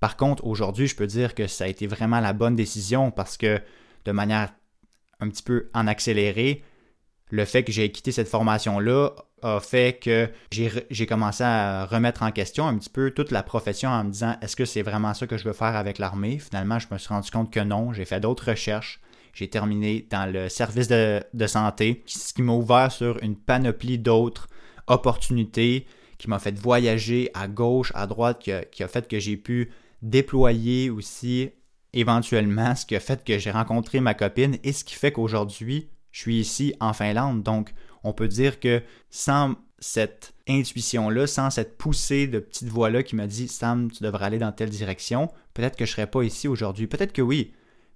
Par 0.00 0.16
contre, 0.16 0.44
aujourd'hui, 0.46 0.86
je 0.86 0.96
peux 0.96 1.06
dire 1.06 1.34
que 1.34 1.46
ça 1.46 1.64
a 1.64 1.68
été 1.68 1.86
vraiment 1.86 2.20
la 2.20 2.32
bonne 2.32 2.56
décision 2.56 3.10
parce 3.10 3.36
que 3.36 3.60
de 4.04 4.12
manière 4.12 4.52
un 5.20 5.28
petit 5.28 5.42
peu 5.42 5.70
en 5.72 5.86
accéléré, 5.86 6.62
le 7.30 7.44
fait 7.44 7.64
que 7.64 7.72
j'ai 7.72 7.90
quitté 7.90 8.12
cette 8.12 8.28
formation-là 8.28 9.10
a 9.42 9.60
fait 9.60 9.98
que 10.00 10.30
j'ai 10.50 11.06
commencé 11.06 11.42
à 11.44 11.86
remettre 11.86 12.22
en 12.22 12.32
question 12.32 12.66
un 12.66 12.76
petit 12.76 12.90
peu 12.90 13.10
toute 13.10 13.30
la 13.30 13.42
profession 13.42 13.90
en 13.90 14.04
me 14.04 14.10
disant 14.10 14.36
est-ce 14.42 14.56
que 14.56 14.64
c'est 14.64 14.82
vraiment 14.82 15.14
ça 15.14 15.26
que 15.26 15.38
je 15.38 15.44
veux 15.44 15.52
faire 15.52 15.76
avec 15.76 15.98
l'armée? 15.98 16.38
Finalement, 16.38 16.78
je 16.78 16.88
me 16.90 16.98
suis 16.98 17.08
rendu 17.08 17.30
compte 17.30 17.50
que 17.50 17.60
non. 17.60 17.92
J'ai 17.92 18.04
fait 18.04 18.20
d'autres 18.20 18.50
recherches. 18.50 19.00
J'ai 19.34 19.48
terminé 19.48 20.06
dans 20.10 20.32
le 20.32 20.48
service 20.48 20.88
de, 20.88 21.46
santé, 21.46 22.02
ce 22.06 22.32
qui 22.32 22.42
m'a 22.42 22.52
ouvert 22.52 22.92
sur 22.92 23.22
une 23.22 23.36
panoplie 23.36 23.98
d'autres 23.98 24.48
opportunités, 24.86 25.86
qui 26.18 26.30
m'a 26.30 26.38
fait 26.38 26.56
voyager 26.56 27.30
à 27.34 27.48
gauche, 27.48 27.90
à 27.94 28.06
droite, 28.06 28.40
qui 28.40 28.52
a, 28.52 28.64
qui 28.64 28.82
a 28.82 28.88
fait 28.88 29.08
que 29.08 29.18
j'ai 29.18 29.36
pu 29.36 29.70
déployer 30.02 30.88
aussi 30.88 31.50
éventuellement, 31.92 32.74
ce 32.74 32.86
qui 32.86 32.94
a 32.94 33.00
fait 33.00 33.24
que 33.24 33.38
j'ai 33.38 33.50
rencontré 33.50 34.00
ma 34.00 34.14
copine 34.14 34.56
et 34.62 34.72
ce 34.72 34.84
qui 34.84 34.94
fait 34.94 35.12
qu'aujourd'hui, 35.12 35.88
je 36.12 36.20
suis 36.20 36.38
ici 36.38 36.74
en 36.80 36.92
Finlande. 36.92 37.42
Donc, 37.42 37.72
on 38.04 38.12
peut 38.12 38.28
dire 38.28 38.60
que 38.60 38.82
sans 39.10 39.54
cette 39.78 40.34
intuition-là, 40.48 41.26
sans 41.26 41.50
cette 41.50 41.76
poussée 41.76 42.26
de 42.26 42.38
petite 42.38 42.68
voix-là 42.68 43.02
qui 43.02 43.16
m'a 43.16 43.26
dit 43.26 43.48
Sam, 43.48 43.90
tu 43.90 44.02
devrais 44.02 44.26
aller 44.26 44.38
dans 44.38 44.52
telle 44.52 44.70
direction, 44.70 45.30
peut-être 45.54 45.76
que 45.76 45.84
je 45.84 45.90
ne 45.90 45.94
serais 45.96 46.06
pas 46.06 46.22
ici 46.22 46.48
aujourd'hui. 46.48 46.86
Peut-être 46.86 47.12
que 47.12 47.22
oui, 47.22 47.52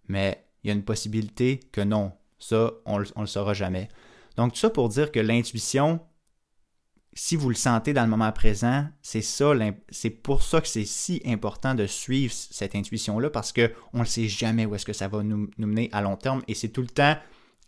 mais 0.08 0.44
il 0.62 0.68
y 0.68 0.70
a 0.70 0.74
une 0.74 0.84
possibilité 0.84 1.60
que 1.72 1.80
non. 1.80 2.12
Ça, 2.38 2.72
on 2.84 2.98
ne 3.00 3.04
le 3.20 3.26
saura 3.26 3.54
jamais. 3.54 3.88
Donc, 4.36 4.52
tout 4.52 4.58
ça 4.58 4.70
pour 4.70 4.88
dire 4.88 5.10
que 5.10 5.18
l'intuition, 5.18 6.00
si 7.12 7.34
vous 7.34 7.48
le 7.48 7.56
sentez 7.56 7.92
dans 7.92 8.04
le 8.04 8.08
moment 8.08 8.30
présent, 8.30 8.86
c'est 9.02 9.22
ça, 9.22 9.52
c'est 9.88 10.10
pour 10.10 10.42
ça 10.42 10.60
que 10.60 10.68
c'est 10.68 10.84
si 10.84 11.20
important 11.26 11.74
de 11.74 11.86
suivre 11.86 12.32
cette 12.32 12.76
intuition-là 12.76 13.30
parce 13.30 13.52
qu'on 13.52 13.98
ne 14.00 14.04
sait 14.04 14.28
jamais 14.28 14.66
où 14.66 14.74
est-ce 14.74 14.86
que 14.86 14.92
ça 14.92 15.08
va 15.08 15.24
nous, 15.24 15.50
mener 15.58 15.88
à 15.92 16.00
long 16.00 16.16
terme 16.16 16.42
et 16.46 16.54
c'est 16.54 16.68
tout 16.68 16.82
le 16.82 16.88
temps 16.88 17.16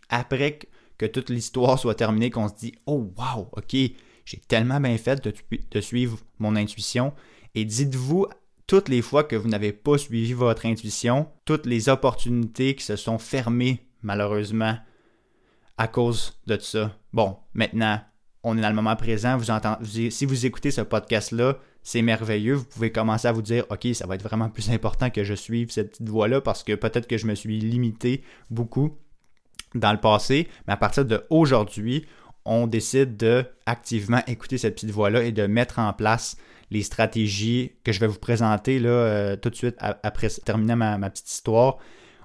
après 0.09 0.59
que 0.97 1.05
toute 1.05 1.29
l'histoire 1.29 1.77
soit 1.79 1.95
terminée 1.95 2.29
qu'on 2.29 2.47
se 2.47 2.53
dit 2.53 2.73
Oh, 2.85 3.11
wow, 3.17 3.49
ok, 3.51 3.75
j'ai 4.23 4.37
tellement 4.47 4.79
bien 4.79 4.97
fait 4.97 5.21
de, 5.21 5.33
de 5.71 5.81
suivre 5.81 6.19
mon 6.39 6.55
intuition. 6.55 7.13
Et 7.55 7.65
dites-vous 7.65 8.27
toutes 8.71 8.87
les 8.87 9.01
fois 9.01 9.25
que 9.25 9.35
vous 9.35 9.49
n'avez 9.49 9.73
pas 9.73 9.97
suivi 9.97 10.31
votre 10.31 10.65
intuition, 10.65 11.27
toutes 11.43 11.65
les 11.65 11.89
opportunités 11.89 12.73
qui 12.73 12.85
se 12.85 12.95
sont 12.95 13.17
fermées 13.17 13.85
malheureusement 14.01 14.77
à 15.77 15.89
cause 15.89 16.39
de 16.47 16.57
ça. 16.57 16.97
Bon, 17.11 17.35
maintenant, 17.53 17.99
on 18.43 18.57
est 18.57 18.61
dans 18.61 18.69
le 18.69 18.75
moment 18.75 18.95
présent, 18.95 19.35
vous 19.35 19.51
entendez, 19.51 20.09
si 20.09 20.25
vous 20.25 20.45
écoutez 20.45 20.71
ce 20.71 20.79
podcast-là, 20.79 21.57
c'est 21.83 22.01
merveilleux, 22.01 22.53
vous 22.53 22.63
pouvez 22.63 22.93
commencer 22.93 23.27
à 23.27 23.33
vous 23.33 23.41
dire, 23.41 23.65
OK, 23.69 23.89
ça 23.93 24.07
va 24.07 24.15
être 24.15 24.23
vraiment 24.23 24.49
plus 24.49 24.69
important 24.69 25.09
que 25.09 25.25
je 25.25 25.33
suive 25.33 25.69
cette 25.69 25.91
petite 25.91 26.07
voie-là 26.07 26.39
parce 26.39 26.63
que 26.63 26.73
peut-être 26.73 27.07
que 27.07 27.17
je 27.17 27.27
me 27.27 27.35
suis 27.35 27.59
limité 27.59 28.23
beaucoup 28.49 28.95
dans 29.75 29.91
le 29.91 29.99
passé, 29.99 30.47
mais 30.65 30.75
à 30.75 30.77
partir 30.77 31.03
d'aujourd'hui, 31.03 32.05
on 32.45 32.67
décide 32.67 33.17
de 33.17 33.43
activement 33.65 34.21
écouter 34.27 34.57
cette 34.57 34.75
petite 34.75 34.91
voix-là 34.91 35.23
et 35.23 35.33
de 35.33 35.45
mettre 35.45 35.79
en 35.79 35.91
place 35.91 36.37
les 36.71 36.83
stratégies 36.83 37.73
que 37.83 37.91
je 37.91 37.99
vais 37.99 38.07
vous 38.07 38.19
présenter 38.19 38.79
là, 38.79 38.89
euh, 38.89 39.35
tout 39.35 39.49
de 39.49 39.55
suite 39.55 39.75
après 39.79 40.29
terminer 40.29 40.75
ma, 40.75 41.09
petite 41.09 41.29
histoire. 41.29 41.77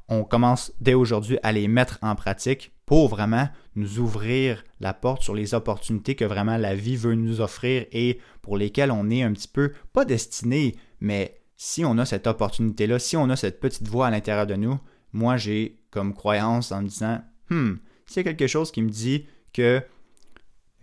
on 0.08 0.24
commence 0.24 0.72
dès 0.80 0.94
aujourd'hui 0.94 1.38
à 1.42 1.52
les 1.52 1.68
mettre 1.68 1.98
en 2.00 2.14
pratique 2.14 2.72
pour 2.86 3.08
vraiment 3.08 3.48
nous 3.74 3.98
ouvrir 3.98 4.64
la 4.80 4.94
porte 4.94 5.22
sur 5.22 5.34
les 5.34 5.52
opportunités 5.52 6.14
que 6.14 6.24
vraiment 6.24 6.56
la 6.56 6.76
vie 6.76 6.96
veut 6.96 7.16
nous 7.16 7.40
offrir 7.40 7.86
et 7.90 8.20
pour 8.40 8.56
lesquelles 8.56 8.92
on 8.92 9.10
est 9.10 9.24
un 9.24 9.32
petit 9.32 9.48
peu, 9.48 9.72
pas 9.92 10.04
destiné, 10.04 10.76
mais 11.00 11.40
si 11.56 11.84
on 11.84 11.98
a 11.98 12.04
cette 12.04 12.28
opportunité-là, 12.28 13.00
si 13.00 13.16
on 13.16 13.28
a 13.28 13.36
cette 13.36 13.58
petite 13.58 13.88
voix 13.88 14.06
à 14.06 14.10
l'intérieur 14.10 14.46
de 14.46 14.54
nous, 14.54 14.78
moi 15.12 15.36
j'ai 15.36 15.80
comme 15.90 16.14
croyance 16.14 16.70
en 16.70 16.82
me 16.82 16.88
disant, 16.88 17.20
hmm, 17.50 17.74
s'il 18.06 18.18
y 18.18 18.20
a 18.20 18.32
quelque 18.32 18.46
chose 18.46 18.70
qui 18.70 18.82
me 18.82 18.90
dit 18.90 19.26
que 19.52 19.82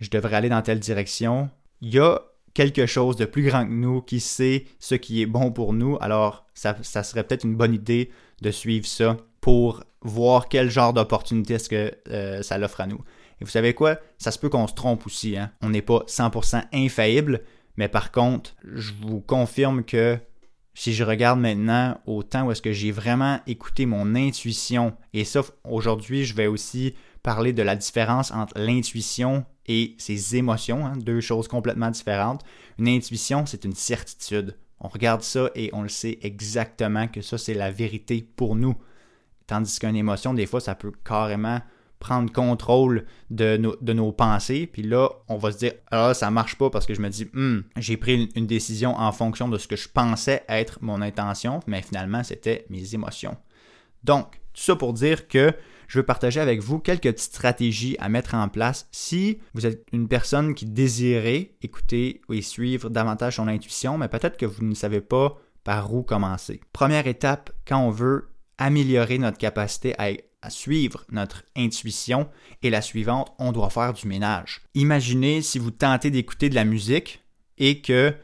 je 0.00 0.10
devrais 0.10 0.36
aller 0.36 0.50
dans 0.50 0.60
telle 0.60 0.80
direction, 0.80 1.48
il 1.80 1.94
y 1.94 1.98
a 1.98 2.20
quelque 2.54 2.86
chose 2.86 3.16
de 3.16 3.24
plus 3.24 3.42
grand 3.42 3.66
que 3.66 3.72
nous 3.72 4.00
qui 4.00 4.20
sait 4.20 4.64
ce 4.78 4.94
qui 4.94 5.20
est 5.20 5.26
bon 5.26 5.52
pour 5.52 5.72
nous, 5.72 5.98
alors 6.00 6.46
ça, 6.54 6.74
serait 6.82 7.24
peut-être 7.24 7.44
une 7.44 7.56
bonne 7.56 7.74
idée 7.74 8.10
de 8.40 8.50
suivre 8.50 8.86
ça 8.86 9.16
pour 9.40 9.84
voir 10.00 10.48
quel 10.48 10.70
genre 10.70 10.92
d'opportunité 10.92 11.54
est-ce 11.54 11.68
que 11.68 11.92
euh, 12.08 12.42
ça 12.42 12.56
l'offre 12.56 12.80
à 12.80 12.86
nous. 12.86 13.00
Et 13.40 13.44
vous 13.44 13.50
savez 13.50 13.74
quoi? 13.74 13.98
Ça 14.18 14.30
se 14.30 14.38
peut 14.38 14.48
qu'on 14.48 14.68
se 14.68 14.74
trompe 14.74 15.04
aussi. 15.06 15.36
Hein? 15.36 15.50
On 15.60 15.70
n'est 15.70 15.82
pas 15.82 16.04
100% 16.06 16.64
infaillible, 16.72 17.42
mais 17.76 17.88
par 17.88 18.12
contre, 18.12 18.54
je 18.64 18.92
vous 19.02 19.20
confirme 19.20 19.84
que 19.84 20.18
si 20.74 20.92
je 20.92 21.04
regarde 21.04 21.40
maintenant 21.40 22.00
au 22.06 22.22
temps 22.22 22.46
où 22.46 22.52
est-ce 22.52 22.62
que 22.62 22.72
j'ai 22.72 22.92
vraiment 22.92 23.40
écouté 23.46 23.86
mon 23.86 24.14
intuition, 24.14 24.94
et 25.12 25.24
ça, 25.24 25.42
aujourd'hui, 25.64 26.24
je 26.24 26.34
vais 26.34 26.46
aussi 26.46 26.94
parler 27.24 27.54
de 27.54 27.62
la 27.62 27.74
différence 27.74 28.30
entre 28.30 28.56
l'intuition 28.58 29.44
et 29.66 29.96
ses 29.98 30.36
émotions, 30.36 30.86
hein, 30.86 30.92
deux 30.96 31.22
choses 31.22 31.48
complètement 31.48 31.90
différentes. 31.90 32.44
Une 32.78 32.86
intuition, 32.86 33.46
c'est 33.46 33.64
une 33.64 33.74
certitude. 33.74 34.56
On 34.78 34.88
regarde 34.88 35.22
ça 35.22 35.50
et 35.54 35.70
on 35.72 35.82
le 35.82 35.88
sait 35.88 36.18
exactement 36.20 37.08
que 37.08 37.22
ça, 37.22 37.38
c'est 37.38 37.54
la 37.54 37.70
vérité 37.70 38.28
pour 38.36 38.54
nous. 38.54 38.76
Tandis 39.46 39.78
qu'une 39.78 39.96
émotion, 39.96 40.34
des 40.34 40.44
fois, 40.44 40.60
ça 40.60 40.74
peut 40.74 40.92
carrément 41.02 41.60
prendre 41.98 42.30
contrôle 42.30 43.06
de 43.30 43.56
nos, 43.56 43.74
de 43.80 43.94
nos 43.94 44.12
pensées. 44.12 44.66
Puis 44.66 44.82
là, 44.82 45.08
on 45.28 45.38
va 45.38 45.50
se 45.52 45.56
dire, 45.56 45.72
ah, 45.90 46.12
ça 46.12 46.30
marche 46.30 46.58
pas 46.58 46.68
parce 46.68 46.84
que 46.84 46.92
je 46.92 47.00
me 47.00 47.08
dis, 47.08 47.26
hmm, 47.32 47.60
j'ai 47.78 47.96
pris 47.96 48.28
une 48.34 48.46
décision 48.46 48.94
en 48.94 49.12
fonction 49.12 49.48
de 49.48 49.56
ce 49.56 49.66
que 49.66 49.76
je 49.76 49.88
pensais 49.88 50.44
être 50.50 50.78
mon 50.82 51.00
intention, 51.00 51.60
mais 51.66 51.80
finalement, 51.80 52.22
c'était 52.22 52.66
mes 52.68 52.94
émotions. 52.94 53.38
Donc, 54.02 54.32
tout 54.52 54.60
ça 54.60 54.76
pour 54.76 54.92
dire 54.92 55.26
que 55.26 55.54
je 55.88 55.98
veux 55.98 56.04
partager 56.04 56.40
avec 56.40 56.60
vous 56.60 56.78
quelques 56.78 57.02
petites 57.02 57.34
stratégies 57.34 57.96
à 57.98 58.08
mettre 58.08 58.34
en 58.34 58.48
place 58.48 58.88
si 58.92 59.38
vous 59.54 59.66
êtes 59.66 59.86
une 59.92 60.08
personne 60.08 60.54
qui 60.54 60.66
désirait 60.66 61.52
écouter 61.62 62.20
et 62.30 62.42
suivre 62.42 62.90
davantage 62.90 63.36
son 63.36 63.48
intuition, 63.48 63.98
mais 63.98 64.08
peut-être 64.08 64.36
que 64.36 64.46
vous 64.46 64.64
ne 64.64 64.74
savez 64.74 65.00
pas 65.00 65.38
par 65.64 65.92
où 65.94 66.02
commencer. 66.02 66.60
Première 66.72 67.06
étape, 67.06 67.50
quand 67.66 67.80
on 67.80 67.90
veut 67.90 68.28
améliorer 68.58 69.18
notre 69.18 69.38
capacité 69.38 69.94
à, 69.98 70.10
suivre 70.50 71.04
notre 71.10 71.44
intuition 71.56 72.28
est 72.62 72.68
la 72.68 72.82
suivante, 72.82 73.32
on 73.38 73.50
doit 73.50 73.70
faire 73.70 73.94
du 73.94 74.06
ménage. 74.06 74.60
Imaginez 74.74 75.40
si 75.40 75.58
vous 75.58 75.70
tentez 75.70 76.10
d'écouter 76.10 76.50
de 76.50 76.54
la 76.54 76.66
musique 76.66 77.24
et 77.56 77.80
que 77.80 78.14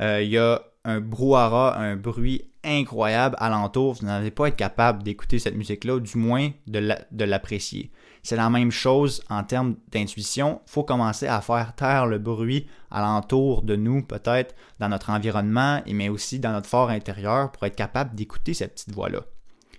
euh, 0.00 0.20
il 0.20 0.30
y 0.30 0.38
a 0.38 0.69
un 0.84 1.00
brouhaha, 1.00 1.78
un 1.78 1.96
bruit 1.96 2.50
incroyable 2.62 3.36
alentour, 3.38 3.94
vous 3.94 4.06
n'allez 4.06 4.30
pas 4.30 4.48
être 4.48 4.56
capable 4.56 5.02
d'écouter 5.02 5.38
cette 5.38 5.56
musique-là, 5.56 5.98
du 5.98 6.18
moins 6.18 6.50
de 6.66 7.24
l'apprécier. 7.24 7.90
C'est 8.22 8.36
la 8.36 8.50
même 8.50 8.70
chose 8.70 9.22
en 9.30 9.44
termes 9.44 9.76
d'intuition. 9.90 10.60
Il 10.66 10.70
faut 10.70 10.84
commencer 10.84 11.26
à 11.26 11.40
faire 11.40 11.74
taire 11.74 12.06
le 12.06 12.18
bruit 12.18 12.66
alentour 12.90 13.62
de 13.62 13.76
nous, 13.76 14.02
peut-être 14.02 14.54
dans 14.78 14.90
notre 14.90 15.08
environnement, 15.08 15.80
mais 15.86 16.10
aussi 16.10 16.38
dans 16.38 16.52
notre 16.52 16.68
fort 16.68 16.90
intérieur 16.90 17.50
pour 17.50 17.64
être 17.64 17.76
capable 17.76 18.14
d'écouter 18.14 18.52
cette 18.52 18.74
petite 18.74 18.92
voix-là. 18.92 19.20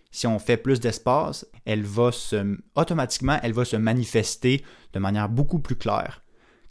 Si 0.10 0.26
on 0.26 0.40
fait 0.40 0.58
plus 0.58 0.80
d'espace, 0.80 1.46
elle 1.66 1.84
va 1.84 2.12
se, 2.12 2.58
automatiquement, 2.76 3.40
elle 3.44 3.54
va 3.54 3.64
se 3.64 3.76
manifester 3.76 4.66
de 4.94 5.00
manière 5.00 5.30
beaucoup 5.30 5.60
plus 5.60 5.76
claire. 5.76 6.24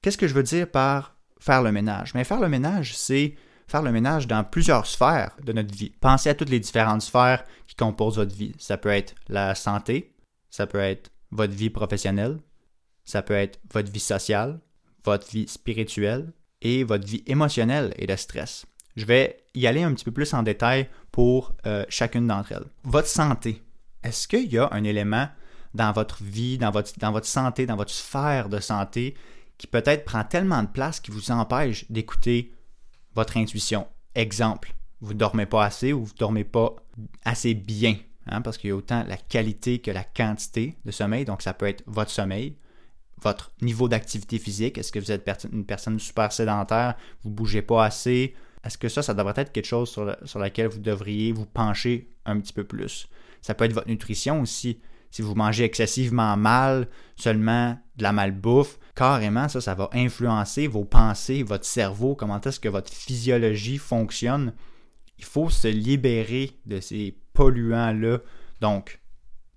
Qu'est-ce 0.03 0.19
que 0.19 0.27
je 0.29 0.35
veux 0.35 0.43
dire 0.43 0.69
par 0.69 1.17
faire 1.39 1.63
le 1.63 1.73
ménage? 1.73 2.15
Mais 2.15 2.25
faire 2.25 2.41
le 2.41 2.49
ménage, 2.49 2.97
c'est 2.97 3.37
faire 3.71 3.83
le 3.83 3.93
ménage 3.93 4.27
dans 4.27 4.43
plusieurs 4.45 4.87
sphères 4.87 5.37
de 5.45 5.53
notre 5.53 5.75
vie. 5.75 5.93
Pensez 6.01 6.29
à 6.29 6.35
toutes 6.35 6.51
les 6.51 6.61
différentes 6.61 7.03
sphères 7.03 7.45
qui 7.67 7.77
composent 7.77 8.17
votre 8.17 8.35
vie. 8.35 8.53
Ça 8.59 8.77
peut 8.77 8.91
être 8.91 9.15
la 9.29 9.55
santé, 9.55 10.13
ça 10.51 10.67
peut 10.67 10.81
être 10.81 11.11
votre 11.31 11.55
vie 11.55 11.71
professionnelle, 11.71 12.39
ça 13.05 13.23
peut 13.23 13.35
être 13.35 13.61
votre 13.73 13.91
vie 13.91 14.01
sociale, 14.01 14.61
votre 15.05 15.31
vie 15.31 15.47
spirituelle 15.47 16.33
et 16.61 16.85
votre 16.85 17.07
vie 17.07 17.23
émotionnelle 17.27 17.95
et 17.97 18.07
de 18.07 18.17
stress. 18.17 18.67
Je 18.97 19.05
vais 19.05 19.45
y 19.55 19.67
aller 19.67 19.83
un 19.83 19.95
petit 19.95 20.05
peu 20.05 20.11
plus 20.11 20.35
en 20.35 20.43
détail 20.43 20.89
pour 21.13 21.55
euh, 21.67 21.85
chacune 21.89 22.27
d'entre 22.27 22.53
elles. 22.53 22.67
Votre 22.85 23.09
santé. 23.09 23.63
Est-ce 24.03 24.27
qu'il 24.27 24.53
y 24.53 24.59
a 24.59 24.69
un 24.73 24.83
élément 24.83 25.29
dans 25.75 25.93
votre 25.93 26.23
vie, 26.23 26.59
dans 26.59 26.73
votre, 26.73 26.99
dans 26.99 27.13
votre 27.13 27.27
santé, 27.27 27.67
dans 27.67 27.77
votre 27.77 27.93
sphère 27.93 28.49
de 28.49 28.59
santé 28.59 29.15
qui 29.59 29.67
peut-être 29.67 30.05
prend 30.05 30.25
tellement 30.25 30.63
de 30.63 30.69
place 30.69 31.01
qui 31.01 31.11
vous 31.11 31.31
empêche 31.31 31.89
d'écouter 31.91 32.53
votre 33.15 33.37
intuition. 33.37 33.87
Exemple, 34.15 34.75
vous 35.01 35.15
ne 35.15 35.19
dormez 35.19 35.47
pas 35.47 35.65
assez 35.65 35.93
ou 35.93 36.05
vous 36.05 36.13
ne 36.13 36.19
dormez 36.19 36.45
pas 36.45 36.77
assez 37.25 37.55
bien, 37.55 37.97
hein, 38.27 38.43
parce 38.43 38.59
qu'il 38.59 38.69
y 38.69 38.73
a 38.73 38.77
autant 38.77 39.05
la 39.07 39.17
qualité 39.17 39.79
que 39.79 39.91
la 39.91 40.05
quantité 40.05 40.77
de 40.85 40.91
sommeil. 40.91 41.25
Donc, 41.25 41.43
ça 41.43 41.55
peut 41.55 41.67
être 41.67 41.83
votre 41.87 42.11
sommeil, 42.11 42.57
votre 43.23 43.53
niveau 43.63 43.89
d'activité 43.89 44.39
physique. 44.39 44.79
Est-ce 44.79 44.93
que 44.93 44.99
vous 44.99 45.13
êtes 45.13 45.47
une 45.53 45.65
personne 45.65 45.99
super 45.99 46.33
sédentaire, 46.33 46.97
vous 47.23 47.31
ne 47.31 47.35
bougez 47.35 47.63
pas 47.63 47.85
assez? 47.85 48.35
Est-ce 48.65 48.77
que 48.77 48.89
ça, 48.89 49.03
ça 49.03 49.15
devrait 49.15 49.35
être 49.37 49.53
quelque 49.53 49.67
chose 49.67 49.91
sur, 49.91 50.15
sur 50.25 50.39
laquelle 50.39 50.69
vous 50.69 50.81
devriez 50.81 51.33
vous 51.33 51.47
pencher 51.47 52.11
un 52.27 52.39
petit 52.41 52.53
peu 52.53 52.65
plus? 52.65 53.09
Ça 53.41 53.55
peut 53.55 53.65
être 53.65 53.73
votre 53.73 53.89
nutrition 53.89 54.43
aussi. 54.43 54.81
Si 55.11 55.23
vous 55.23 55.35
mangez 55.35 55.65
excessivement 55.65 56.37
mal, 56.37 56.89
seulement 57.17 57.79
de 57.97 58.03
la 58.03 58.13
malbouffe, 58.13 58.79
carrément, 58.95 59.49
ça, 59.49 59.61
ça 59.61 59.75
va 59.75 59.91
influencer 59.93 60.67
vos 60.67 60.85
pensées, 60.85 61.43
votre 61.43 61.65
cerveau, 61.65 62.15
comment 62.15 62.41
est-ce 62.41 62.61
que 62.61 62.69
votre 62.69 62.93
physiologie 62.93 63.79
fonctionne. 63.79 64.53
Il 65.19 65.25
faut 65.25 65.51
se 65.51 65.69
libérer 65.69 66.53
de 66.67 66.81
ces 66.81 67.17
polluants-là. 67.35 68.19
Donc, 68.61 69.01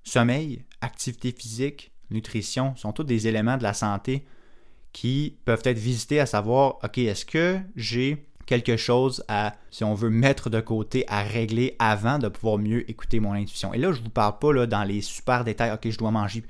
sommeil, 0.04 0.66
activité 0.82 1.32
physique, 1.32 1.92
nutrition 2.10 2.76
sont 2.76 2.92
tous 2.92 3.04
des 3.04 3.28
éléments 3.28 3.58
de 3.58 3.64
la 3.64 3.74
santé 3.74 4.26
qui 4.92 5.38
peuvent 5.46 5.62
être 5.64 5.80
visités 5.80 6.20
à 6.20 6.26
savoir, 6.26 6.78
OK, 6.84 7.00
est-ce 7.00 7.26
que 7.26 7.60
j'ai 7.76 8.28
quelque 8.46 8.78
chose 8.78 9.24
à, 9.28 9.54
si 9.72 9.84
on 9.84 9.94
veut, 9.94 10.10
mettre 10.10 10.50
de 10.50 10.60
côté, 10.60 11.06
à 11.08 11.24
régler 11.24 11.76
avant 11.80 12.20
de 12.20 12.28
pouvoir 12.28 12.58
mieux 12.58 12.90
écouter 12.90 13.20
mon 13.20 13.34
intuition. 13.34 13.74
Et 13.74 13.78
là, 13.78 13.92
je 13.92 14.00
ne 14.00 14.04
vous 14.04 14.10
parle 14.10 14.40
pas 14.40 14.54
là, 14.54 14.68
dans 14.68 14.84
les 14.84 15.02
super 15.02 15.44
détails, 15.44 15.72
OK, 15.72 15.90
je 15.90 15.98
dois 15.98 16.12
manger 16.12 16.44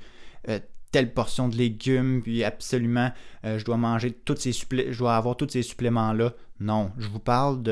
euh, 0.48 0.58
telle 0.90 1.12
portion 1.12 1.48
de 1.48 1.56
légumes, 1.56 2.20
puis 2.22 2.44
absolument, 2.44 3.10
euh, 3.44 3.58
je 3.58 3.64
dois 3.64 3.76
manger 3.76 4.12
toutes 4.12 4.38
ces 4.38 4.52
je 4.52 4.98
dois 4.98 5.16
avoir 5.16 5.36
tous 5.36 5.48
ces 5.48 5.62
suppléments-là. 5.62 6.34
Non, 6.60 6.92
je 6.98 7.08
vous 7.08 7.18
parle 7.18 7.62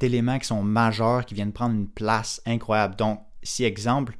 d'éléments 0.00 0.38
qui 0.38 0.46
sont 0.46 0.62
majeurs, 0.62 1.24
qui 1.24 1.34
viennent 1.34 1.52
prendre 1.52 1.74
une 1.74 1.88
place 1.88 2.42
incroyable. 2.44 2.96
Donc, 2.96 3.20
si 3.42 3.62
exemple, 3.62 4.16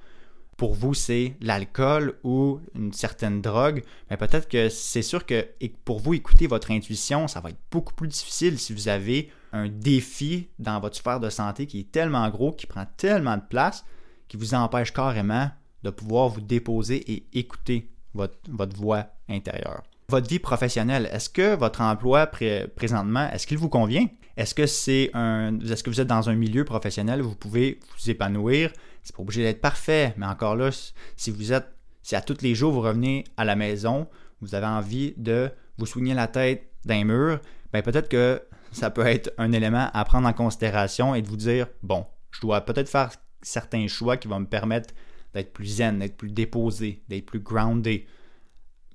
pour 0.56 0.74
vous, 0.74 0.94
c'est 0.94 1.34
l'alcool 1.40 2.18
ou 2.24 2.60
une 2.74 2.92
certaine 2.92 3.42
drogue, 3.42 3.82
mais 4.10 4.16
peut-être 4.16 4.48
que 4.48 4.68
c'est 4.68 5.02
sûr 5.02 5.26
que 5.26 5.46
pour 5.84 6.00
vous, 6.00 6.14
écouter 6.14 6.46
votre 6.46 6.70
intuition, 6.70 7.28
ça 7.28 7.40
va 7.40 7.50
être 7.50 7.60
beaucoup 7.70 7.94
plus 7.94 8.08
difficile 8.08 8.58
si 8.58 8.72
vous 8.72 8.88
avez 8.88 9.30
un 9.52 9.68
défi 9.68 10.48
dans 10.58 10.80
votre 10.80 10.96
sphère 10.96 11.20
de 11.20 11.30
santé 11.30 11.66
qui 11.66 11.80
est 11.80 11.92
tellement 11.92 12.28
gros, 12.28 12.52
qui 12.52 12.66
prend 12.66 12.86
tellement 12.96 13.36
de 13.36 13.42
place, 13.48 13.84
qui 14.28 14.36
vous 14.36 14.54
empêche 14.54 14.92
carrément 14.92 15.50
de 15.82 15.90
pouvoir 15.90 16.28
vous 16.28 16.40
déposer 16.40 17.10
et 17.10 17.26
écouter 17.32 17.90
votre, 18.14 18.76
voix 18.76 19.06
intérieure. 19.28 19.82
Votre 20.08 20.28
vie 20.28 20.38
professionnelle, 20.38 21.08
est-ce 21.12 21.28
que 21.28 21.54
votre 21.54 21.80
emploi 21.80 22.26
présentement, 22.26 23.28
est-ce 23.30 23.46
qu'il 23.46 23.58
vous 23.58 23.68
convient? 23.68 24.06
Est-ce 24.36 24.54
que 24.54 24.66
c'est 24.66 25.10
un. 25.14 25.58
Est-ce 25.60 25.82
que 25.82 25.90
vous 25.90 26.00
êtes 26.00 26.08
dans 26.08 26.28
un 26.28 26.34
milieu 26.34 26.64
professionnel 26.64 27.22
où 27.22 27.30
vous 27.30 27.36
pouvez 27.36 27.80
vous 27.96 28.10
épanouir? 28.10 28.72
C'est 29.02 29.16
pas 29.16 29.22
obligé 29.22 29.42
d'être 29.42 29.60
parfait, 29.60 30.14
mais 30.16 30.26
encore 30.26 30.56
là, 30.56 30.70
si 31.16 31.30
vous 31.30 31.52
êtes. 31.52 31.66
Si 32.02 32.14
à 32.14 32.20
tous 32.20 32.42
les 32.42 32.54
jours 32.54 32.72
vous 32.72 32.82
revenez 32.82 33.24
à 33.36 33.44
la 33.44 33.56
maison, 33.56 34.06
vous 34.40 34.54
avez 34.54 34.66
envie 34.66 35.14
de 35.16 35.50
vous 35.78 35.86
soigner 35.86 36.14
la 36.14 36.28
tête 36.28 36.70
d'un 36.84 37.04
mur, 37.04 37.40
ben 37.72 37.82
peut-être 37.82 38.08
que 38.08 38.42
ça 38.76 38.90
peut 38.90 39.06
être 39.06 39.32
un 39.38 39.52
élément 39.52 39.88
à 39.92 40.04
prendre 40.04 40.28
en 40.28 40.32
considération 40.32 41.14
et 41.14 41.22
de 41.22 41.28
vous 41.28 41.36
dire 41.36 41.66
bon, 41.82 42.06
je 42.30 42.40
dois 42.40 42.60
peut-être 42.60 42.90
faire 42.90 43.10
certains 43.40 43.88
choix 43.88 44.18
qui 44.18 44.28
vont 44.28 44.40
me 44.40 44.46
permettre 44.46 44.92
d'être 45.32 45.52
plus 45.52 45.66
zen, 45.66 45.98
d'être 45.98 46.16
plus 46.16 46.30
déposé, 46.30 47.02
d'être 47.08 47.24
plus 47.24 47.40
groundé 47.40 48.06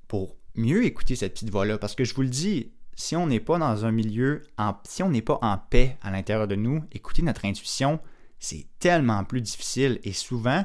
pour 0.07 0.35
mieux 0.55 0.85
écouter 0.85 1.15
cette 1.15 1.33
petite 1.33 1.49
voix-là. 1.49 1.77
Parce 1.77 1.95
que 1.95 2.03
je 2.03 2.13
vous 2.13 2.21
le 2.21 2.29
dis, 2.29 2.71
si 2.95 3.15
on 3.15 3.25
n'est 3.25 3.39
pas 3.39 3.57
dans 3.57 3.85
un 3.85 3.91
milieu, 3.91 4.43
si 4.87 5.01
on 5.01 5.09
n'est 5.09 5.21
pas 5.21 5.39
en 5.41 5.57
paix 5.57 5.97
à 6.01 6.11
l'intérieur 6.11 6.47
de 6.47 6.55
nous, 6.55 6.83
écouter 6.91 7.23
notre 7.23 7.45
intuition, 7.45 7.99
c'est 8.39 8.67
tellement 8.79 9.23
plus 9.23 9.41
difficile 9.41 9.99
et 10.03 10.13
souvent, 10.13 10.63